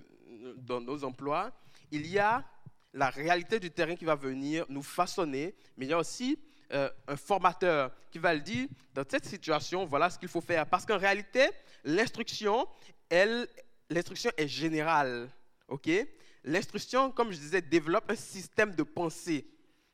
[0.57, 1.51] dans nos emplois,
[1.91, 2.45] il y a
[2.93, 6.37] la réalité du terrain qui va venir nous façonner, mais il y a aussi
[6.73, 10.65] euh, un formateur qui va le dire, dans cette situation, voilà ce qu'il faut faire.
[10.65, 11.49] Parce qu'en réalité,
[11.83, 12.67] l'instruction,
[13.09, 13.47] elle,
[13.89, 15.29] l'instruction est générale.
[15.71, 15.89] Ok?
[16.43, 19.47] L'instruction, comme je disais, développe un système de pensée.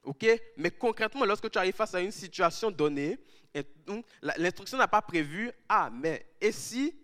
[0.03, 0.25] OK?
[0.57, 3.17] Mais concrètement, lorsque tu arrives face à une situation donnée,
[4.37, 6.95] l'instruction n'a pas prévu, ah, mais et si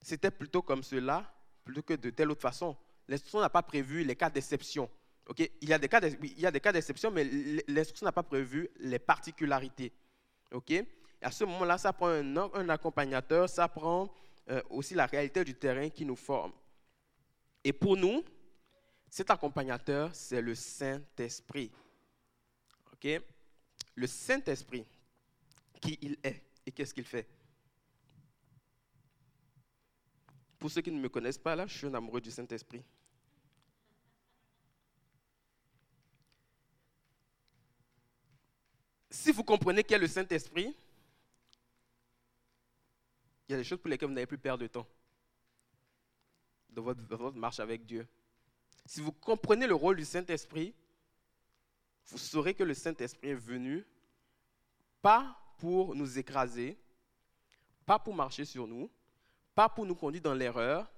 [0.00, 1.32] c'était plutôt comme cela,
[1.64, 2.76] plutôt que de telle autre façon?
[3.08, 4.88] L'instruction n'a pas prévu les cas d'exception.
[5.26, 5.40] OK?
[5.60, 5.88] Il, y a des
[6.60, 7.24] cas d'exception, mais
[7.68, 9.92] l'instruction n'a pas prévu les particularités.
[10.52, 10.72] OK?
[11.22, 14.12] À ce moment-là, ça prend un, un, accompagnateur, ça prend
[14.50, 16.52] euh, aussi la réalité du terrain qui nous forme.
[17.64, 18.22] Et pour nous,
[19.08, 21.72] cet accompagnateur, c'est le Saint-Esprit.
[23.94, 24.86] Le Saint-Esprit,
[25.80, 27.28] qui il est et qu'est-ce qu'il fait?
[30.58, 32.82] Pour ceux qui ne me connaissent pas, là, je suis un amoureux du Saint-Esprit.
[39.10, 40.74] Si vous comprenez qui est le Saint-Esprit,
[43.46, 44.88] il y a des choses pour lesquelles vous n'avez plus perdre de temps
[46.74, 48.06] dans votre marche avec Dieu.
[48.86, 50.74] Si vous comprenez le rôle du Saint-Esprit,
[52.06, 53.86] vous saurez que le Saint-Esprit est venu
[55.00, 56.78] pas pour nous écraser,
[57.86, 58.90] pas pour marcher sur nous,
[59.54, 60.90] pas pour nous conduire dans l'erreur,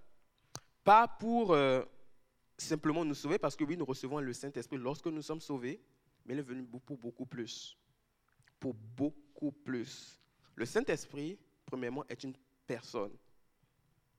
[0.82, 1.82] pas pour euh,
[2.56, 5.80] simplement nous sauver, parce que oui, nous recevons le Saint-Esprit lorsque nous sommes sauvés,
[6.24, 7.76] mais il est venu pour beaucoup plus.
[8.58, 10.18] Pour beaucoup plus.
[10.54, 12.34] Le Saint-Esprit, premièrement, est une
[12.66, 13.12] personne.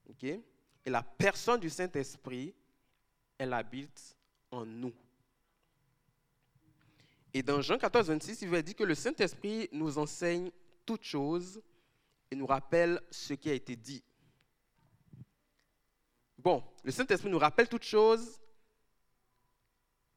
[0.09, 0.39] ok?
[0.87, 2.55] Et la personne du Saint-Esprit,
[3.37, 4.15] elle habite
[4.49, 4.93] en nous.
[7.33, 10.49] Et dans Jean 14, 26, il va dire que le Saint-Esprit nous enseigne
[10.85, 11.61] toutes choses
[12.31, 14.01] et nous rappelle ce qui a été dit.
[16.37, 18.39] Bon, le Saint-Esprit nous rappelle toutes choses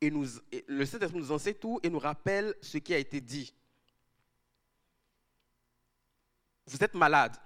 [0.00, 0.24] et, nous,
[0.68, 3.52] le Saint-Esprit nous enseigne tout et nous rappelle ce qui a été dit.
[6.64, 7.36] Vous êtes malade.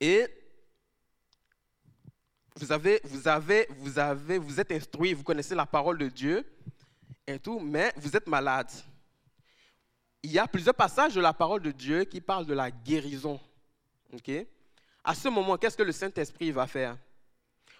[0.00, 0.26] Et
[2.56, 6.44] vous avez, vous avez, vous avez, vous êtes instruit, vous connaissez la parole de Dieu
[7.26, 8.70] et tout, mais vous êtes malade.
[10.22, 13.38] Il y a plusieurs passages de la parole de Dieu qui parlent de la guérison.
[14.12, 14.30] Ok?
[15.04, 16.96] À ce moment, qu'est-ce que le Saint-Esprit va faire?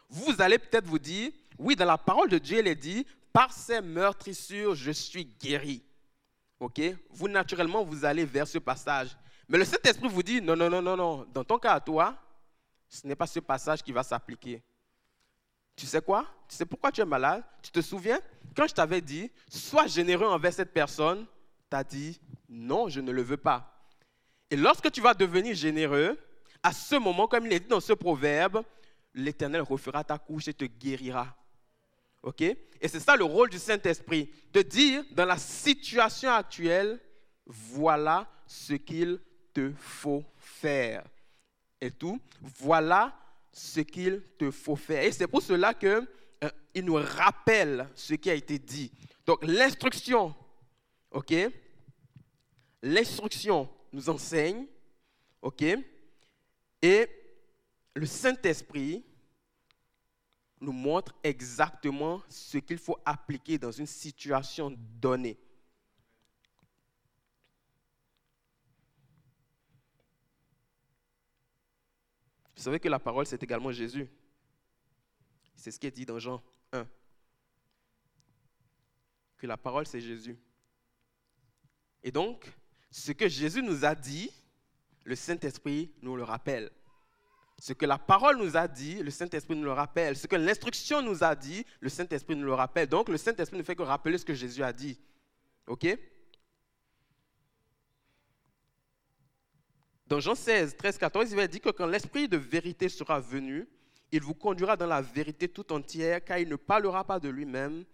[0.08, 3.52] Vous allez peut-être vous dire, oui, dans la parole de Dieu, il est dit, par
[3.52, 5.82] ces meurtrissures, je suis guéri.
[6.60, 6.80] Ok?
[7.10, 9.16] Vous, naturellement, vous allez vers ce passage.
[9.48, 11.26] Mais le Saint-Esprit vous dit, non, non, non, non, non.
[11.32, 12.16] Dans ton cas à toi,
[12.88, 14.62] ce n'est pas ce passage qui va s'appliquer.
[15.76, 16.26] Tu sais quoi?
[16.48, 17.44] Tu sais pourquoi tu es malade?
[17.62, 18.18] Tu te souviens?
[18.56, 21.26] Quand je t'avais dit, sois généreux envers cette personne,
[21.70, 23.72] tu as dit, non, je ne le veux pas.
[24.50, 26.18] Et lorsque tu vas devenir généreux,
[26.62, 28.64] à ce moment, comme il est dit dans ce proverbe,
[29.14, 31.36] l'Éternel refera ta couche et te guérira.
[32.22, 32.40] OK?
[32.40, 37.00] Et c'est ça le rôle du Saint-Esprit, de dire dans la situation actuelle,
[37.46, 39.20] voilà ce qu'il
[39.56, 41.02] te faut faire
[41.80, 42.20] et tout,
[42.58, 43.18] voilà
[43.50, 45.02] ce qu'il te faut faire.
[45.02, 46.50] Et c'est pour cela qu'il euh,
[46.82, 48.92] nous rappelle ce qui a été dit.
[49.24, 50.34] Donc l'instruction
[51.10, 51.34] OK?
[52.82, 54.66] L'instruction nous enseigne,
[55.40, 55.64] OK?
[56.82, 57.08] Et
[57.94, 59.02] le Saint-Esprit
[60.60, 65.38] nous montre exactement ce qu'il faut appliquer dans une situation donnée.
[72.56, 74.08] Vous savez que la parole, c'est également Jésus.
[75.54, 76.42] C'est ce qui est dit dans Jean
[76.72, 76.86] 1.
[79.36, 80.38] Que la parole, c'est Jésus.
[82.02, 82.50] Et donc,
[82.90, 84.30] ce que Jésus nous a dit,
[85.04, 86.70] le Saint-Esprit nous le rappelle.
[87.58, 90.16] Ce que la parole nous a dit, le Saint-Esprit nous le rappelle.
[90.16, 92.88] Ce que l'instruction nous a dit, le Saint-Esprit nous le rappelle.
[92.88, 94.98] Donc, le Saint-Esprit ne fait que rappeler ce que Jésus a dit.
[95.66, 95.86] OK?
[100.06, 103.68] Dans Jean 16, 13, 14, il va dire que quand l'Esprit de vérité sera venu,
[104.12, 107.84] il vous conduira dans la vérité tout entière, car il ne parlera pas de lui-même,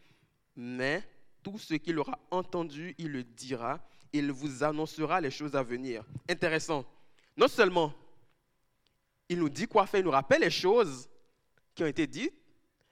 [0.55, 1.03] mais
[1.42, 3.81] tout ce qu'il aura entendu, il le dira.
[4.12, 6.05] Il vous annoncera les choses à venir.
[6.29, 6.85] Intéressant.
[7.37, 7.94] Non seulement
[9.33, 11.09] il nous dit quoi faire, il nous rappelle les choses
[11.75, 12.35] qui ont été dites,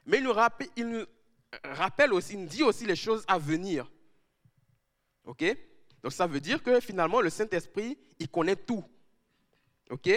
[0.06, 3.90] mais il nous rappelle, aussi, il nous dit aussi les choses à venir.
[5.24, 5.44] OK?
[6.02, 8.82] Donc ça veut dire que finalement, le Saint-Esprit, il connaît tout.
[9.90, 10.08] OK?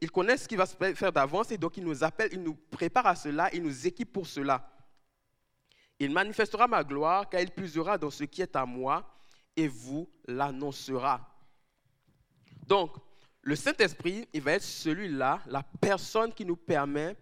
[0.00, 3.06] Il connaît ce qui va faire d'avance et donc il nous appelle, il nous prépare
[3.06, 4.68] à cela, il nous équipe pour cela.
[5.98, 9.08] Il manifestera ma gloire car il puisera dans ce qui est à moi
[9.56, 11.28] et vous l'annoncera.
[12.66, 12.96] Donc,
[13.42, 17.16] le Saint-Esprit, il va être celui-là, la personne qui nous permet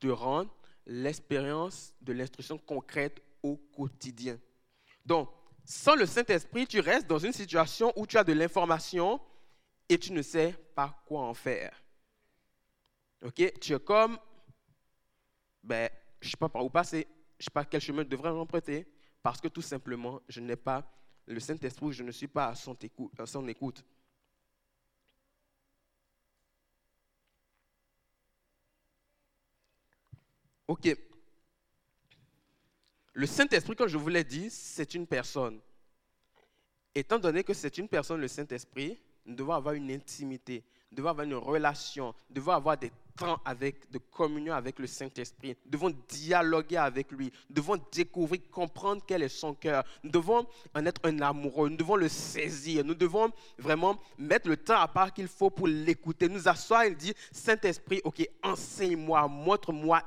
[0.00, 0.50] de rendre
[0.86, 4.38] l'expérience de l'instruction concrète au quotidien.
[5.04, 5.28] Donc,
[5.64, 9.20] sans le Saint-Esprit, tu restes dans une situation où tu as de l'information
[9.88, 11.82] et tu ne sais pas quoi en faire.
[13.22, 13.58] OK?
[13.60, 14.18] Tu es comme,
[15.62, 17.06] ben, je ne sais pas par où passer,
[17.38, 18.86] je ne sais pas quel chemin je devrais emprunter,
[19.22, 20.88] parce que tout simplement, je n'ai pas
[21.26, 23.12] le Saint-Esprit, je ne suis pas à son écoute.
[23.18, 23.84] À son écoute.
[30.68, 30.96] OK.
[33.12, 35.60] Le Saint-Esprit, comme je vous l'ai dit, c'est une personne.
[36.94, 41.10] Étant donné que c'est une personne, le Saint-Esprit, nous devons avoir une intimité, nous devons
[41.10, 45.56] avoir une relation, nous devons avoir des temps avec, de communion avec le Saint-Esprit.
[45.64, 47.32] Nous devons dialoguer avec lui.
[47.48, 49.84] Nous devons découvrir, comprendre quel est son cœur.
[50.02, 51.68] Nous devons en être un amoureux.
[51.68, 52.84] Nous devons le saisir.
[52.84, 56.28] Nous devons vraiment mettre le temps à part qu'il faut pour l'écouter.
[56.28, 60.02] Nous asseoir et dire, Saint-Esprit, ok, enseigne-moi, montre-moi,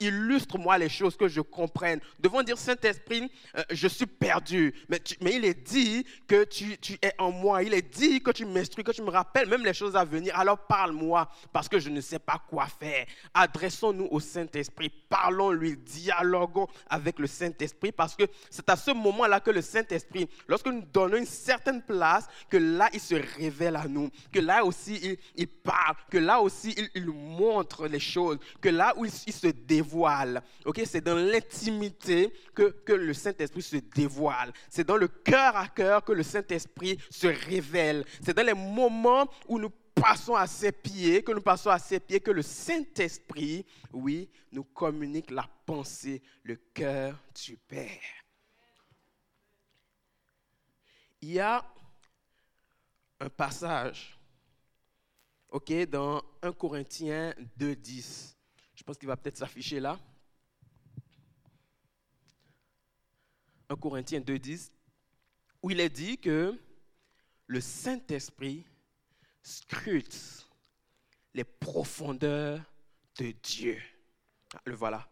[0.00, 2.00] illustre-moi les choses que je comprenne.
[2.18, 4.74] Nous devons dire, Saint-Esprit, euh, je suis perdu.
[4.88, 7.62] Mais, mais il est dit que tu, tu es en moi.
[7.62, 10.36] Il est dit que tu m'instruis, que tu me rappelles même les choses à venir.
[10.38, 13.06] Alors parle-moi parce que je ne sais pas quoi faire.
[13.34, 19.50] Adressons-nous au Saint-Esprit, parlons-lui, dialoguons avec le Saint-Esprit, parce que c'est à ce moment-là que
[19.50, 24.10] le Saint-Esprit, lorsque nous donnons une certaine place, que là, il se révèle à nous,
[24.32, 29.04] que là aussi, il, parle, que là aussi, il, montre les choses, que là où
[29.04, 30.42] il, se dévoile.
[30.64, 34.52] ok C'est dans l'intimité que, que le Saint-Esprit se dévoile.
[34.68, 38.04] C'est dans le cœur à cœur que le Saint-Esprit se révèle.
[38.22, 42.00] C'est dans les moments où nous passons à ses pieds, que nous passons à ses
[42.00, 48.00] pieds, que le Saint-Esprit, oui, nous communique la pensée, le cœur du Père.
[51.20, 51.64] Il y a
[53.20, 54.18] un passage,
[55.50, 58.34] ok, dans 1 Corinthiens 2.10.
[58.74, 59.98] Je pense qu'il va peut-être s'afficher là.
[63.68, 64.70] 1 Corinthiens 2.10,
[65.62, 66.58] où il est dit que
[67.46, 68.64] le Saint-Esprit
[69.48, 70.46] scrute
[71.32, 72.60] les profondeurs
[73.18, 73.80] de Dieu.
[74.64, 75.08] Le voilà.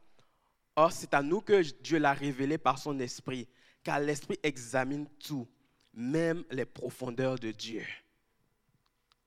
[0.77, 3.49] Or, c'est à nous que Dieu l'a révélé par son esprit,
[3.83, 5.49] car l'esprit examine tout,
[5.95, 7.85] même les profondeurs de Dieu.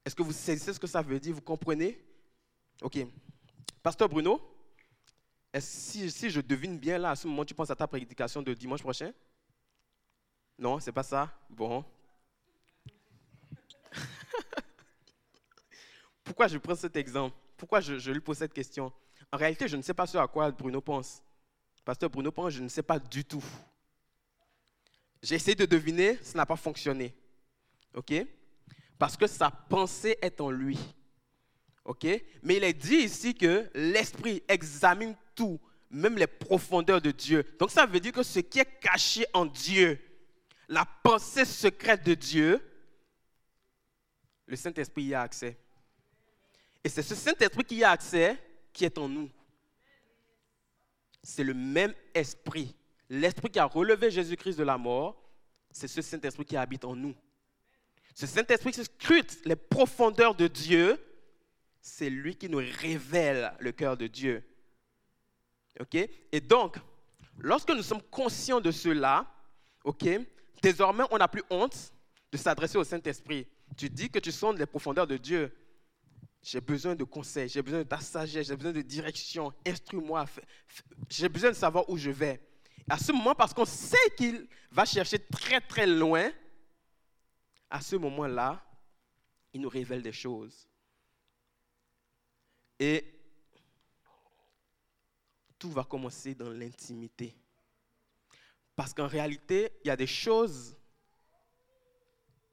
[0.05, 1.33] Est-ce que vous saisissez ce que ça veut dire?
[1.33, 1.99] Vous comprenez?
[2.81, 2.99] Ok.
[3.81, 4.39] Pasteur Bruno,
[5.59, 8.53] si, si je devine bien là, à ce moment, tu penses à ta prédication de
[8.53, 9.11] dimanche prochain?
[10.57, 11.33] Non, c'est pas ça?
[11.49, 11.83] Bon,
[16.29, 17.35] Pourquoi je prends cet exemple?
[17.57, 18.93] Pourquoi je, lui pose cette question?
[19.31, 21.23] En réalité, je ne sais pas ce à quoi Bruno pense.
[21.83, 23.43] Pasteur Bruno pense, je ne sais pas du tout.
[25.23, 27.15] J'ai essayé de deviner, ça n'a pas fonctionné.
[27.95, 28.13] OK?
[28.99, 30.77] Parce que sa pensée est en lui.
[31.83, 32.05] OK?
[32.43, 35.59] Mais il est dit ici que l'esprit examine tout,
[35.89, 37.43] même les profondeurs de Dieu.
[37.57, 39.99] Donc ça veut dire que ce qui est caché en Dieu,
[40.67, 42.61] la pensée secrète de Dieu,
[44.45, 45.57] le Saint-Esprit y a accès.
[46.83, 48.37] Et c'est ce Saint-Esprit qui a accès
[48.71, 49.29] qui est en nous.
[51.21, 52.75] C'est le même esprit.
[53.09, 55.21] L'esprit qui a relevé Jésus-Christ de la mort,
[55.71, 57.15] c'est ce Saint-Esprit qui habite en nous.
[58.15, 60.97] Ce Saint-Esprit qui scrute les profondeurs de Dieu,
[61.81, 64.43] c'est lui qui nous révèle le cœur de Dieu.
[65.79, 65.95] OK?
[65.95, 66.77] Et donc,
[67.37, 69.25] lorsque nous sommes conscients de cela,
[69.83, 70.07] OK
[70.61, 71.93] Désormais, on n'a plus honte
[72.31, 73.47] de s'adresser au Saint-Esprit.
[73.77, 75.53] Tu dis que tu sondes les profondeurs de Dieu.
[76.41, 79.53] J'ai besoin de conseils, j'ai besoin de ta sagesse, j'ai besoin de direction.
[79.65, 80.25] Instruis-moi.
[81.09, 82.41] J'ai besoin de savoir où je vais.
[82.89, 86.31] À ce moment, parce qu'on sait qu'il va chercher très très loin,
[87.69, 88.65] à ce moment-là,
[89.53, 90.67] il nous révèle des choses.
[92.79, 93.19] Et
[95.59, 97.35] tout va commencer dans l'intimité.
[98.75, 100.77] Parce qu'en réalité, il y a des choses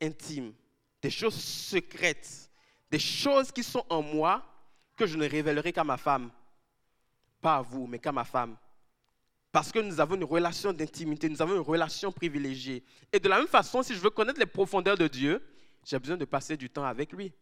[0.02, 0.52] intimes,
[1.00, 2.50] des choses secrètes,
[2.90, 4.44] des choses qui sont en moi
[4.96, 6.30] que je ne révélerai qu'à ma femme.
[7.40, 8.56] Pas à vous, mais qu'à ma femme.
[9.52, 12.84] Parce que nous avons une relation d'intimité, nous avons une relation privilégiée.
[13.12, 15.42] Et de la même façon, si je veux connaître les profondeurs de Dieu,
[15.84, 17.32] j'ai besoin de passer du temps avec lui.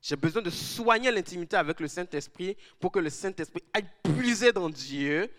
[0.00, 4.68] J'ai besoin de soigner l'intimité avec le Saint-Esprit pour que le Saint-Esprit aille puiser dans
[4.68, 5.30] Dieu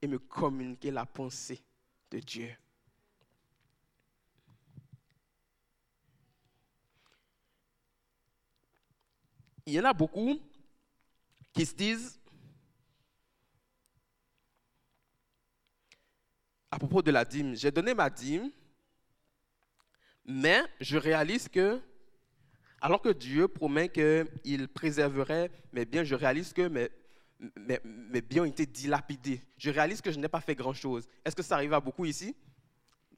[0.00, 1.62] et me communiquer la pensée
[2.10, 2.56] de Dieu.
[9.66, 10.40] Il y en a beaucoup
[11.52, 12.20] qui se disent,
[16.70, 18.52] à propos de la dîme, j'ai donné ma dîme,
[20.24, 21.80] mais je réalise que,
[22.80, 28.66] alors que Dieu promet qu'il préserverait mes biens, je réalise que mes, biens ont été
[28.66, 29.42] dilapidés.
[29.56, 31.08] Je réalise que je n'ai pas fait grand-chose.
[31.24, 32.36] Est-ce que ça arrive à beaucoup ici?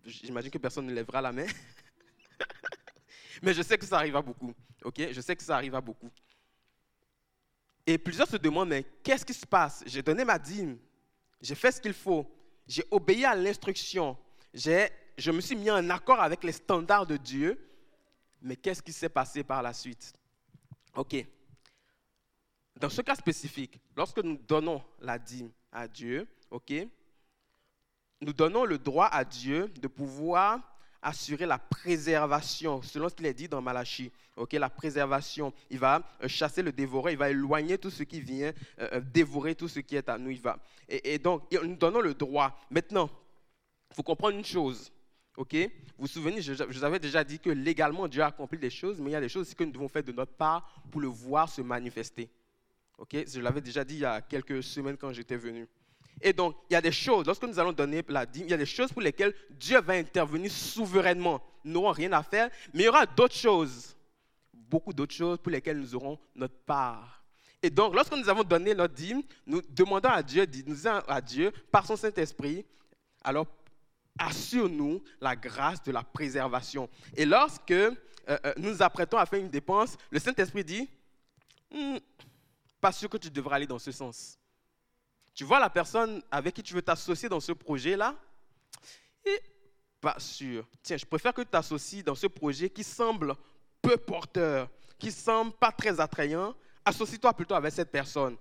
[0.02, 1.46] J'imagine que personne ne lèvera la main.
[3.42, 4.54] Mais je sais que ça arrive à beaucoup.
[4.82, 5.12] OK?
[5.12, 6.10] Je sais que ça arrive à beaucoup.
[7.88, 9.82] Et plusieurs se demandent, mais qu'est-ce qui se passe?
[9.86, 10.76] J'ai donné ma dîme.
[11.40, 12.30] J'ai fait ce qu'il faut.
[12.66, 14.14] J'ai obéi à l'instruction.
[14.52, 17.58] Je me suis mis en accord avec les standards de Dieu.
[18.42, 20.12] Mais qu'est-ce qui s'est passé par la suite?
[20.96, 21.16] OK.
[22.78, 26.74] Dans ce cas spécifique, lorsque nous donnons la dîme à Dieu, ok,
[28.20, 30.60] nous donnons le droit à Dieu de pouvoir
[31.02, 34.10] assurer la préservation, selon ce qu'il est dit dans Malachie.
[34.36, 35.52] Ok, la préservation.
[35.70, 39.00] Il va euh, chasser le dévoreur, il va éloigner tout ce qui vient euh, euh,
[39.00, 40.30] dévorer tout ce qui est à nous.
[40.30, 40.58] Il va.
[40.88, 42.58] Et, donc, nous donnons le droit.
[42.70, 43.10] Maintenant,
[43.90, 44.92] il faut comprendre une chose.
[45.36, 48.58] Ok, vous vous souvenez, je, je, vous avais déjà dit que légalement Dieu a accompli
[48.58, 50.82] des choses, mais il y a des choses que nous devons faire de notre part
[50.90, 52.28] pour le voir se manifester.
[53.12, 55.68] Je l'avais déjà dit il y a quelques semaines quand j'étais venu.
[56.20, 58.54] Et donc, il y a des choses, lorsque nous allons donner la dîme, il y
[58.54, 61.40] a des choses pour lesquelles Dieu va intervenir souverainement.
[61.64, 63.96] Nous n'aurons rien à faire, mais il y aura d'autres choses,
[64.52, 67.22] beaucoup d'autres choses pour lesquelles nous aurons notre part.
[67.62, 71.20] Et donc, lorsque nous avons donné notre dîme, nous demandons à Dieu, nous disons à
[71.20, 72.64] Dieu, par son Saint-Esprit,
[73.22, 73.46] alors
[74.18, 76.88] assure-nous la grâce de la préservation.
[77.16, 77.94] Et lorsque euh,
[78.28, 80.88] euh, nous nous apprêtons à faire une dépense, le Saint-Esprit dit,
[81.72, 81.96] hmm,
[82.80, 84.37] pas sûr que tu devras aller dans ce sens.
[85.38, 88.12] Tu vois la personne avec qui tu veux t'associer dans ce projet-là?
[90.00, 90.66] Pas sûr.
[90.82, 93.36] Tiens, je préfère que tu t'associes dans ce projet qui semble
[93.80, 94.68] peu porteur,
[94.98, 96.56] qui semble pas très attrayant.
[96.84, 98.36] Associe-toi plutôt avec cette personne.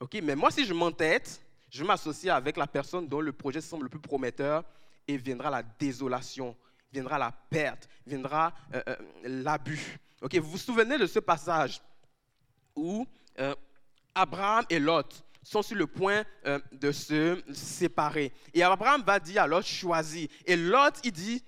[0.00, 0.18] Ok?
[0.22, 1.40] Mais moi, si je m'entête,
[1.70, 4.64] je m'associe avec la personne dont le projet semble le plus prometteur
[5.08, 6.54] et viendra la désolation,
[6.92, 9.98] viendra la perte, viendra euh, euh, l'abus.
[10.20, 10.34] Ok?
[10.34, 11.80] Vous vous souvenez de ce passage
[12.76, 13.06] où
[13.38, 13.54] euh,
[14.14, 18.32] Abraham et Lot sont sur le point euh, de se séparer.
[18.54, 20.28] Et Abraham va dire à Lot, choisis.
[20.46, 21.42] Et Lot, il dit,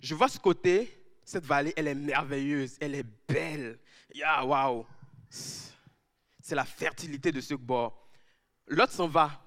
[0.00, 3.78] je vois ce côté, cette vallée, elle est merveilleuse, elle est belle.
[4.14, 4.86] Yeah, wow.
[5.28, 8.08] C'est la fertilité de ce bord.
[8.66, 9.40] Lot s'en va.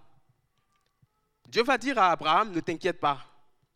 [1.48, 3.26] Dieu va dire à Abraham, ne t'inquiète pas,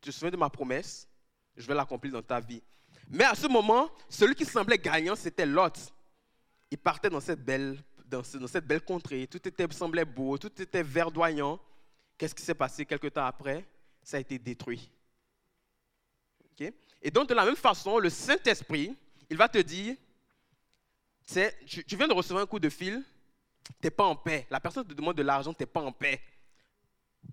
[0.02, 1.08] tu te souviens de ma promesse,
[1.56, 2.62] je vais l'accomplir dans ta vie.
[3.10, 5.94] Mais à ce moment, celui qui semblait gagnant, c'était Lot.
[6.70, 7.78] Il partait dans cette belle
[8.12, 11.60] dans, cette belle contrée, tout était, semblait beau, tout était verdoyant.
[12.18, 13.66] Qu'est-ce qui s'est passé quelques temps après?
[14.04, 14.92] Ça a été détruit.
[17.02, 18.96] Et donc, de la même façon, le Saint-Esprit,
[19.30, 19.96] il va te dire,
[21.66, 23.04] tu, viens de recevoir un coup de fil,
[23.64, 24.46] tu n'es pas en paix.
[24.52, 26.22] La personne te demande de l'argent, tu n'es pas en paix.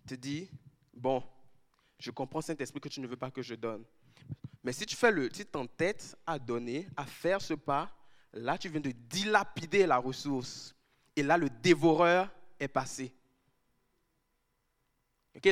[0.07, 0.49] Te dis,
[0.95, 1.23] bon,
[1.99, 3.85] je comprends, Saint-Esprit, que tu ne veux pas que je donne.
[4.63, 7.91] Mais si tu fais le, si t'entêtes à donner, à faire ce pas,
[8.33, 10.75] Là, tu viens de dilapider la ressource.
[11.17, 13.13] Et là, le dévoreur est passé.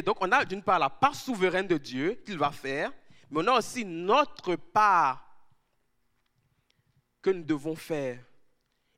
[0.05, 2.93] donc, on a d'une part la part souveraine de Dieu qu'il va faire,
[3.31, 5.27] mais on a aussi notre part
[7.23, 8.23] que nous devons faire.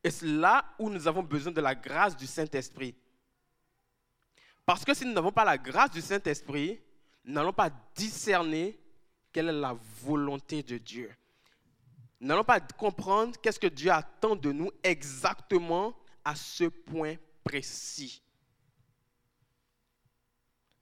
[0.03, 2.95] Et c'est là où nous avons besoin de la grâce du Saint-Esprit.
[4.65, 6.79] Parce que si nous n'avons pas la grâce du Saint-Esprit,
[7.25, 8.79] nous n'allons pas discerner
[9.33, 11.11] quelle est la volonté de Dieu.
[12.21, 17.15] Nous n'allons pas comprendre qu'est-ce que Dieu attend de nous exactement à ce point
[17.45, 18.23] précis.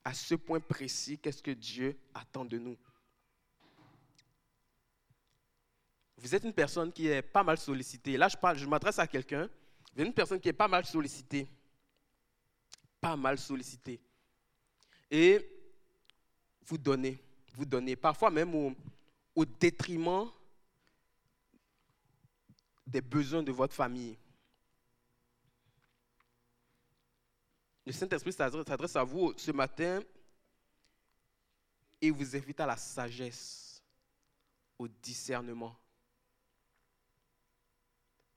[0.02, 2.76] À ce point précis, qu'est-ce que Dieu attend de nous?
[6.16, 8.16] Vous êtes une personne qui est pas mal sollicitée.
[8.16, 9.48] Là, je, parle, je m'adresse à quelqu'un.
[9.92, 11.46] Vous êtes une personne qui est pas mal sollicitée.
[13.00, 14.00] Pas mal sollicitée.
[15.10, 15.46] Et
[16.62, 17.22] vous donnez,
[17.54, 18.74] vous donnez, parfois même au,
[19.34, 20.30] au détriment
[22.86, 24.16] des besoins de votre famille.
[27.84, 30.00] Le Saint-Esprit s'adresse à vous ce matin
[32.00, 33.82] et vous invite à la sagesse,
[34.78, 35.76] au discernement.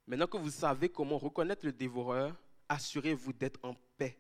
[0.08, 2.36] Maintenant que vous savez comment reconnaître le dévoreur,
[2.68, 4.18] assurez-vous d'être en paix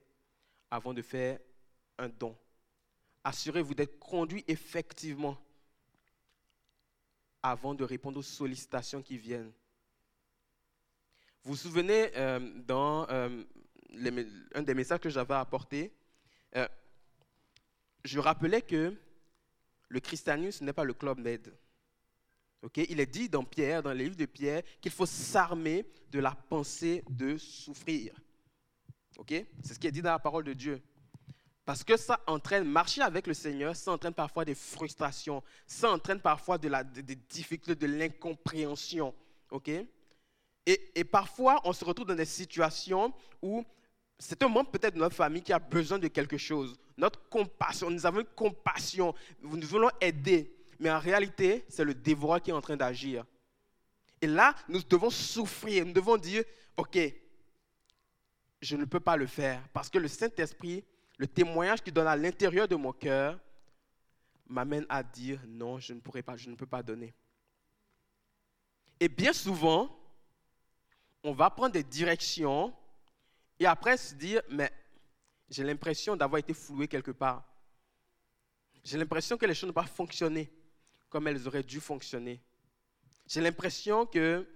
[0.70, 1.40] avant de faire
[1.98, 2.38] un don.
[3.24, 5.38] Assurez-vous d'être conduit effectivement
[7.42, 9.52] avant de répondre aux sollicitations qui viennent.
[11.44, 13.44] Vous vous souvenez, euh, dans euh,
[14.54, 15.94] un des messages que j'avais apporté,
[16.56, 16.68] euh,
[18.04, 18.94] je rappelais que
[19.88, 21.54] le christianisme n'est pas le club med.
[22.76, 26.36] Il est dit dans Pierre, dans les livres de Pierre, qu'il faut s'armer de la
[26.36, 28.14] pensée de souffrir.
[29.28, 30.82] C'est ce qui est dit dans la parole de Dieu.
[31.64, 36.20] Parce que ça entraîne, marcher avec le Seigneur, ça entraîne parfois des frustrations, ça entraîne
[36.20, 39.14] parfois de la, des difficultés, de l'incompréhension.
[39.52, 39.70] ok?
[40.96, 43.66] Et, parfois, on se retrouve dans des situations où
[44.18, 46.78] c'est un membre peut-être de notre famille qui a besoin de quelque chose.
[46.98, 50.54] Notre compassion, nous avons une compassion, nous voulons aider.
[50.80, 53.26] Mais en réalité, c'est le dévoreur qui est en train d'agir.
[54.22, 56.44] Et là, nous devons souffrir, nous devons dire,
[56.76, 56.98] OK,
[58.62, 60.84] je ne peux pas le faire parce que le Saint-Esprit
[61.20, 63.38] le témoignage qui donne à l'intérieur de mon cœur
[64.48, 67.14] m'amène à dire non, je ne pourrai pas, je ne peux pas donner.
[69.02, 69.99] Et bien souvent,
[71.24, 72.74] on va prendre des directions
[73.60, 74.72] et après se dire, mais
[75.50, 77.44] j'ai l'impression d'avoir été floué quelque part.
[78.84, 80.50] J'ai l'impression que les choses n'ont pas fonctionné
[81.10, 82.42] comme elles auraient dû fonctionner.
[83.28, 84.48] J'ai l'impression que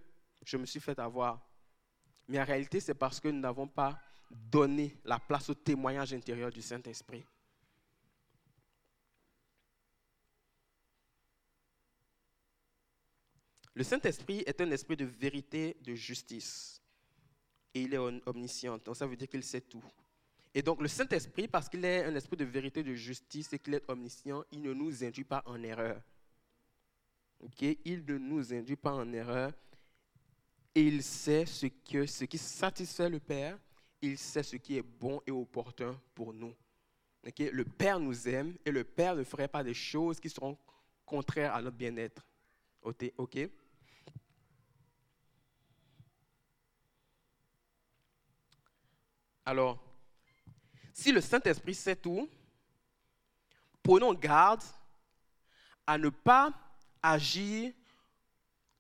[0.43, 1.41] je me suis fait avoir.
[2.27, 3.99] Mais en réalité, c'est parce que nous n'avons pas
[4.31, 7.25] donner la place au témoignage intérieur du Saint-Esprit.
[13.75, 16.81] Le Saint-Esprit est un esprit de vérité, de justice.
[17.73, 18.77] Et il est omniscient.
[18.85, 19.83] Donc ça veut dire qu'il sait tout.
[20.53, 23.73] Et donc le Saint-Esprit, parce qu'il est un esprit de vérité, de justice et qu'il
[23.73, 26.01] est omniscient, il ne nous induit pas en erreur.
[27.59, 29.51] Il ne nous induit pas en erreur.
[30.75, 33.59] Et il sait ce, que, ce qui satisfait le Père
[34.03, 36.53] il sait ce qui est bon et opportun pour nous.
[37.23, 40.57] Le Père nous aime et le Père ne ferait pas des choses qui seront
[41.05, 42.27] contraires à notre bien-être.
[42.81, 43.49] OK?
[49.45, 49.77] Alors,
[50.93, 52.29] si le Saint-Esprit sait tout,
[53.81, 54.61] prenons garde
[55.85, 56.53] à ne pas
[57.01, 57.73] agir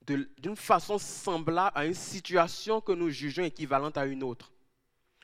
[0.05, 4.51] d'une façon semblable à une situation que nous jugeons équivalente à une autre.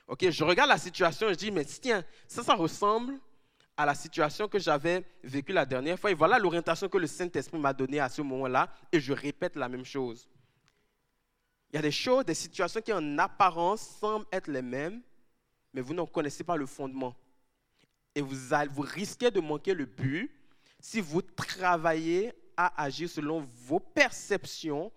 [0.07, 3.19] Ok, je regarde la situation et je dis, mais tiens, ça, ça ressemble
[3.77, 6.11] à la situation que j'avais vécue la dernière fois.
[6.11, 8.69] Et voilà l'orientation que le Saint-Esprit m'a donnée à ce moment-là.
[8.91, 10.27] Et je répète la même chose.
[11.71, 15.01] Il y a des choses, des situations qui en apparence semblent être les mêmes,
[15.73, 17.15] mais vous n'en connaissez pas le fondement.
[18.15, 18.35] Et vous,
[18.71, 20.31] vous risquez de manquer le but
[20.79, 24.91] si vous travaillez à agir selon vos perceptions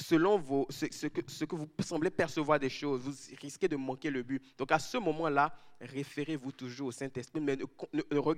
[0.00, 4.10] selon vos, ce, que, ce, que, vous semblez percevoir des choses, vous risquez de manquer
[4.10, 4.42] le but.
[4.56, 7.64] Donc à ce moment-là, référez-vous toujours au Saint-Esprit, mais ne,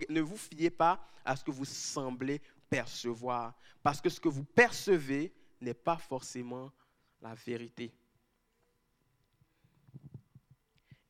[0.09, 4.45] ne, vous fiez pas à ce que vous semblez percevoir, parce que ce que vous
[4.45, 6.73] percevez n'est pas forcément
[7.21, 7.93] la vérité.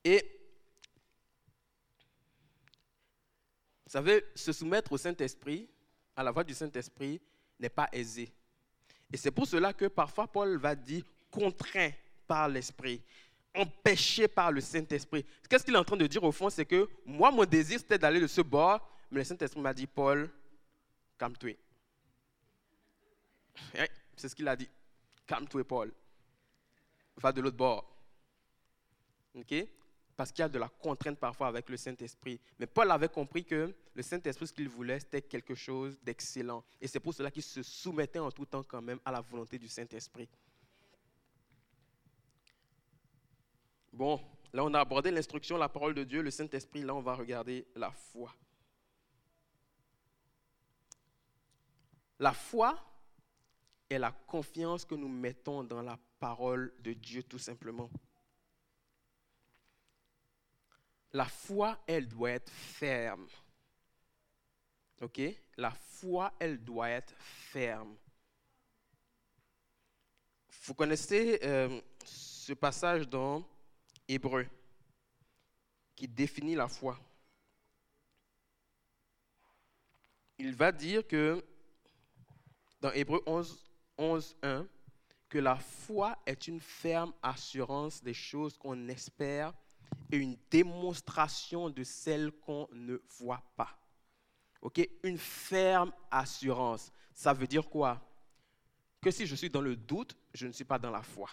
[0.04, 0.35] Et
[3.86, 5.68] vous savez, se soumettre au Saint-Esprit,
[6.16, 7.20] à la voix du Saint-Esprit,
[7.58, 8.32] n'est pas aisé.
[9.12, 11.92] Et c'est pour cela que parfois Paul va dire contraint
[12.26, 13.00] par l'Esprit,
[13.54, 15.24] empêché par le Saint-Esprit.
[15.48, 16.50] Qu'est-ce qu'il est en train de dire au fond?
[16.50, 19.86] C'est que moi, mon désir, c'était d'aller de ce bord, mais le Saint-Esprit m'a dit,
[19.86, 20.28] Paul,
[21.16, 21.52] calme-toi.
[24.16, 24.68] c'est ce qu'il a dit.
[25.28, 25.92] Calme-toi, Paul.
[27.18, 27.88] Va de l'autre bord.
[29.36, 29.54] OK?
[30.16, 32.40] Parce qu'il y a de la contrainte parfois avec le Saint-Esprit.
[32.58, 36.64] Mais Paul avait compris que le Saint-Esprit, ce qu'il voulait, c'était quelque chose d'excellent.
[36.80, 39.58] Et c'est pour cela qu'il se soumettait en tout temps quand même à la volonté
[39.58, 40.28] du Saint-Esprit.
[43.92, 44.20] Bon,
[44.52, 46.82] là on a abordé l'instruction, la parole de Dieu, le Saint-Esprit.
[46.82, 48.34] Là on va regarder la foi.
[52.18, 52.78] La foi
[53.90, 57.90] est la confiance que nous mettons dans la parole de Dieu, tout simplement.
[61.16, 63.26] La foi, elle doit être ferme.
[65.00, 65.18] OK?
[65.56, 67.96] La foi, elle doit être ferme.
[70.64, 73.48] Vous connaissez euh, ce passage dans
[74.06, 74.46] Hébreu
[75.94, 77.00] qui définit la foi.
[80.36, 81.42] Il va dire que
[82.78, 83.64] dans Hébreu 11,
[83.96, 84.68] 11 1,
[85.30, 89.54] que la foi est une ferme assurance des choses qu'on espère
[90.10, 93.76] et une démonstration de celles qu'on ne voit pas.
[94.62, 94.88] OK?
[95.02, 96.92] Une ferme assurance.
[97.12, 98.00] Ça veut dire quoi?
[99.00, 101.30] Que si je suis dans le doute, je ne suis pas dans la foi.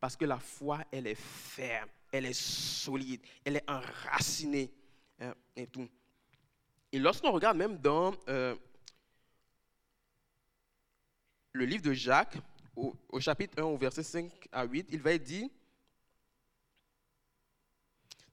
[0.00, 4.70] Parce que la foi, elle est ferme, elle est solide, elle est enracinée
[5.20, 5.88] hein, et tout.
[6.92, 8.54] Et lorsqu'on regarde même dans euh,
[11.52, 12.36] le livre de Jacques,
[12.76, 15.50] au, chapitre 1, au verset 5 à 8, il va être dit,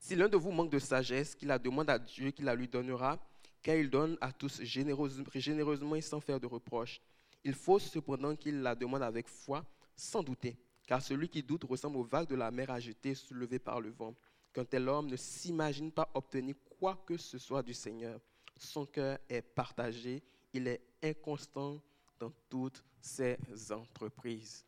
[0.02, 2.66] si l'un de vous manque de sagesse, qu'il la demande à Dieu, qu'il la lui
[2.66, 3.24] donnera,
[3.62, 7.00] car il donne à tous généreusement et sans faire de reproches.
[7.44, 11.98] Il faut cependant qu'il la demande avec foi, sans douter, car celui qui doute ressemble
[11.98, 14.12] aux vagues de la mer agitées, soulevées par le vent.
[14.52, 18.18] Qu'un tel homme ne s'imagine pas obtenir quoi que ce soit du Seigneur.
[18.56, 20.20] Son cœur est partagé,
[20.52, 21.80] il est inconstant
[22.18, 23.38] dans toutes ses
[23.70, 24.64] entreprises.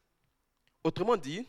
[0.84, 1.44] Autrement dit,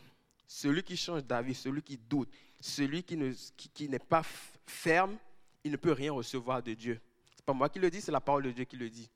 [0.46, 2.30] celui qui change d'avis, celui qui doute,
[2.60, 4.22] celui qui, ne, qui, n'est pas
[4.66, 5.16] ferme,
[5.64, 7.00] il ne peut rien recevoir de Dieu.
[7.34, 9.10] Ce n'est pas moi qui le dis, c'est la parole de Dieu qui le dit.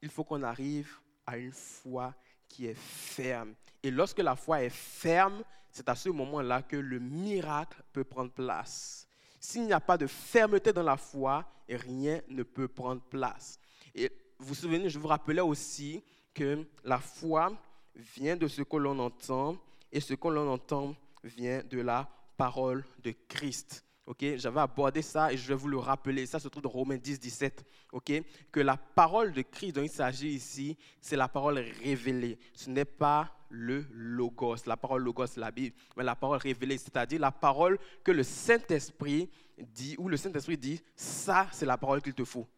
[0.00, 2.14] Il faut qu'on arrive à une foi
[2.48, 3.54] qui est ferme.
[3.82, 8.30] Et lorsque la foi est ferme, c'est à ce moment-là que le miracle peut prendre
[8.30, 9.08] place.
[9.40, 13.58] S'il n'y a pas de fermeté dans la foi, rien ne peut prendre place.
[13.94, 16.02] Et vous vous souvenez, je vous rappelais aussi
[16.32, 17.52] que la foi
[17.94, 19.56] vient de ce que l'on entend
[19.94, 23.84] et ce que l'on entend vient de la parole de Christ.
[24.06, 26.26] Ok, j'avais abordé ça et je vais vous le rappeler.
[26.26, 27.64] Ça se trouve dans Romains 10, 17.
[27.92, 28.12] Ok,
[28.52, 32.38] que la parole de Christ dont il s'agit ici, c'est la parole révélée.
[32.52, 37.20] Ce n'est pas le logos, la parole logos, la Bible, mais la parole révélée, c'est-à-dire
[37.20, 42.14] la parole que le Saint-Esprit dit, ou le Saint-Esprit dit, ça, c'est la parole qu'il
[42.14, 42.48] te faut.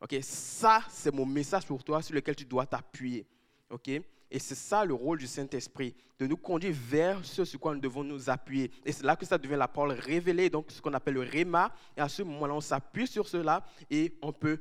[0.00, 3.26] Ok, ça, c'est mon message pour toi sur lequel tu dois t'appuyer.
[3.70, 3.90] Ok,
[4.30, 7.80] et c'est ça le rôle du Saint-Esprit, de nous conduire vers ce sur quoi nous
[7.80, 8.70] devons nous appuyer.
[8.84, 11.72] Et c'est là que ça devient la parole révélée, donc ce qu'on appelle le réma.
[11.96, 14.60] Et à ce moment-là, on s'appuie sur cela et on peut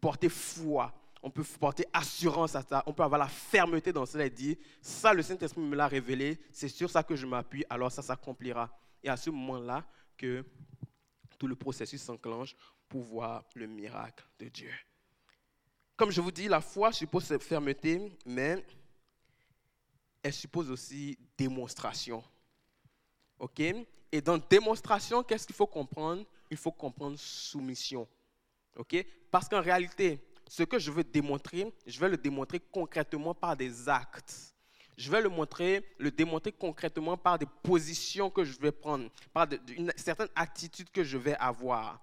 [0.00, 0.92] porter foi,
[1.22, 4.56] on peut porter assurance à ça, on peut avoir la fermeté dans cela et dire,
[4.80, 8.70] ça, le Saint-Esprit me l'a révélé, c'est sur ça que je m'appuie, alors ça s'accomplira.
[9.02, 9.84] Et à ce moment-là
[10.16, 10.44] que
[11.38, 12.54] tout le processus s'enclenche
[12.88, 14.70] pour voir le miracle de Dieu.
[15.96, 18.64] Comme je vous dis, la foi suppose cette fermeté, mais
[20.22, 22.22] elle suppose aussi démonstration.
[23.38, 23.60] OK?
[23.60, 26.24] Et dans démonstration, qu'est-ce qu'il faut comprendre?
[26.50, 28.06] Il faut comprendre soumission.
[28.76, 29.04] OK?
[29.30, 33.88] Parce qu'en réalité, ce que je veux démontrer, je vais le démontrer concrètement par des
[33.88, 34.54] actes.
[34.96, 39.48] Je vais le montrer, le démontrer concrètement par des positions que je vais prendre, par
[39.68, 41.98] une certaine attitude que je vais avoir.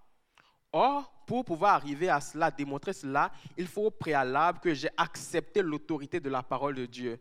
[0.72, 5.62] Or, pour pouvoir arriver à cela, démontrer cela, il faut au préalable que j'ai accepté
[5.62, 7.20] l'autorité de la parole de Dieu.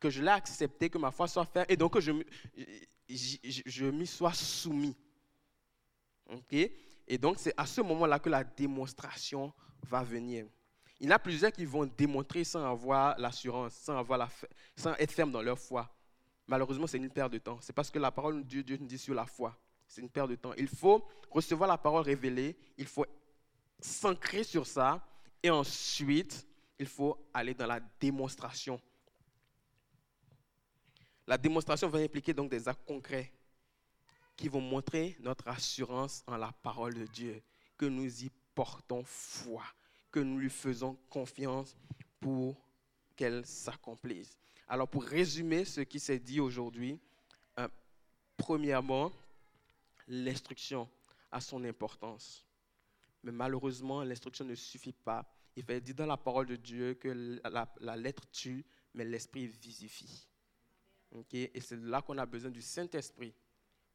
[0.00, 2.12] Que je l'ai accepté, que ma foi soit faite, et donc que je,
[3.08, 4.96] je, je m'y sois soumis.
[6.30, 6.52] Ok?
[7.08, 9.52] Et donc, c'est à ce moment-là que la démonstration
[9.82, 10.46] va venir.
[10.98, 14.28] Il y en a plusieurs qui vont démontrer sans avoir l'assurance, sans, avoir la,
[14.74, 15.88] sans être ferme dans leur foi.
[16.46, 17.58] Malheureusement, c'est une perte de temps.
[17.60, 19.56] C'est parce que la parole de Dieu nous dit sur la foi.
[19.86, 20.52] C'est une perte de temps.
[20.54, 23.06] Il faut recevoir la parole révélée, il faut
[23.78, 25.06] s'ancrer sur ça,
[25.42, 26.46] et ensuite,
[26.78, 28.80] il faut aller dans la démonstration.
[31.26, 33.32] La démonstration va impliquer donc des actes concrets
[34.36, 37.42] qui vont montrer notre assurance en la parole de Dieu,
[37.76, 39.64] que nous y portons foi,
[40.10, 41.76] que nous lui faisons confiance
[42.20, 42.56] pour
[43.16, 44.38] qu'elle s'accomplisse.
[44.68, 47.00] Alors pour résumer ce qui s'est dit aujourd'hui,
[47.58, 47.68] euh,
[48.36, 49.10] premièrement,
[50.06, 50.88] l'instruction
[51.32, 52.46] a son importance.
[53.22, 55.24] Mais malheureusement, l'instruction ne suffit pas.
[55.56, 57.40] Il fait dire dans la parole de Dieu que
[57.80, 58.64] la, lettre tue,
[58.94, 59.48] mais l'esprit
[61.32, 63.34] Et c'est là qu'on a besoin du Saint-Esprit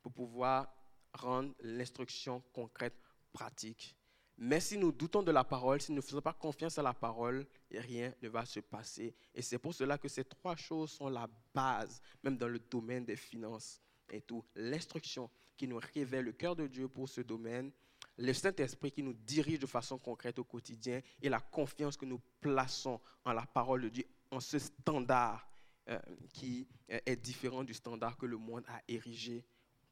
[0.01, 0.74] pour pouvoir
[1.14, 2.95] rendre l'instruction concrète,
[3.32, 3.95] pratique.
[4.38, 6.93] Mais si nous doutons de la parole, si nous ne faisons pas confiance à la
[6.93, 9.14] parole, rien ne va se passer.
[9.36, 13.05] Et c'est pour cela que ces trois choses sont la base, même dans le domaine
[13.05, 14.43] des finances et tout.
[14.55, 17.72] L'instruction, qui nous révèle le cœur de Dieu pour ce domaine,
[18.18, 22.20] le Saint-Esprit qui nous dirige de façon concrète au quotidien et la confiance que nous
[22.39, 25.50] plaçons en la parole de Dieu, en ce standard
[25.91, 25.99] euh,
[26.33, 29.43] qui euh, est différent du standard que le monde a érigé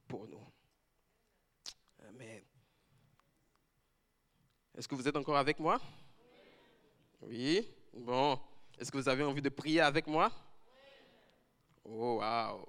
[0.07, 0.47] pour nous.
[2.07, 2.41] Amen.
[4.77, 5.81] Est-ce que vous êtes encore avec moi?
[7.21, 7.67] Oui.
[7.93, 8.39] Bon.
[8.77, 10.31] Est-ce que vous avez envie de prier avec moi?
[11.83, 12.65] Oh, wow.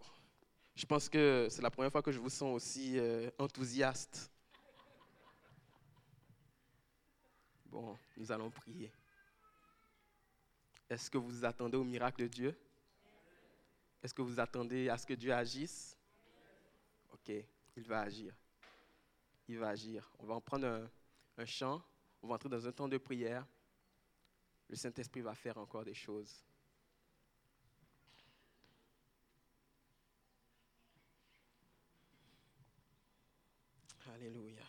[0.75, 4.29] Je pense que c'est la première fois que je vous sens aussi euh, enthousiaste.
[7.67, 8.93] Bon, nous allons prier.
[10.89, 12.70] Est-ce que vous attendez au miracle de Dieu?
[14.03, 15.97] Est-ce que vous attendez à ce que Dieu agisse?
[17.13, 17.31] Ok,
[17.77, 18.35] il va agir.
[19.49, 20.11] Il va agir.
[20.19, 20.89] On va en prendre
[21.37, 21.83] un, chant.
[22.23, 23.47] On va entrer dans un temps de prière.
[24.69, 26.45] Le Saint-Esprit va faire encore des choses.
[34.07, 34.60] Alléluia.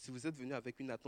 [0.00, 0.98] Si vous êtes venu avec une attente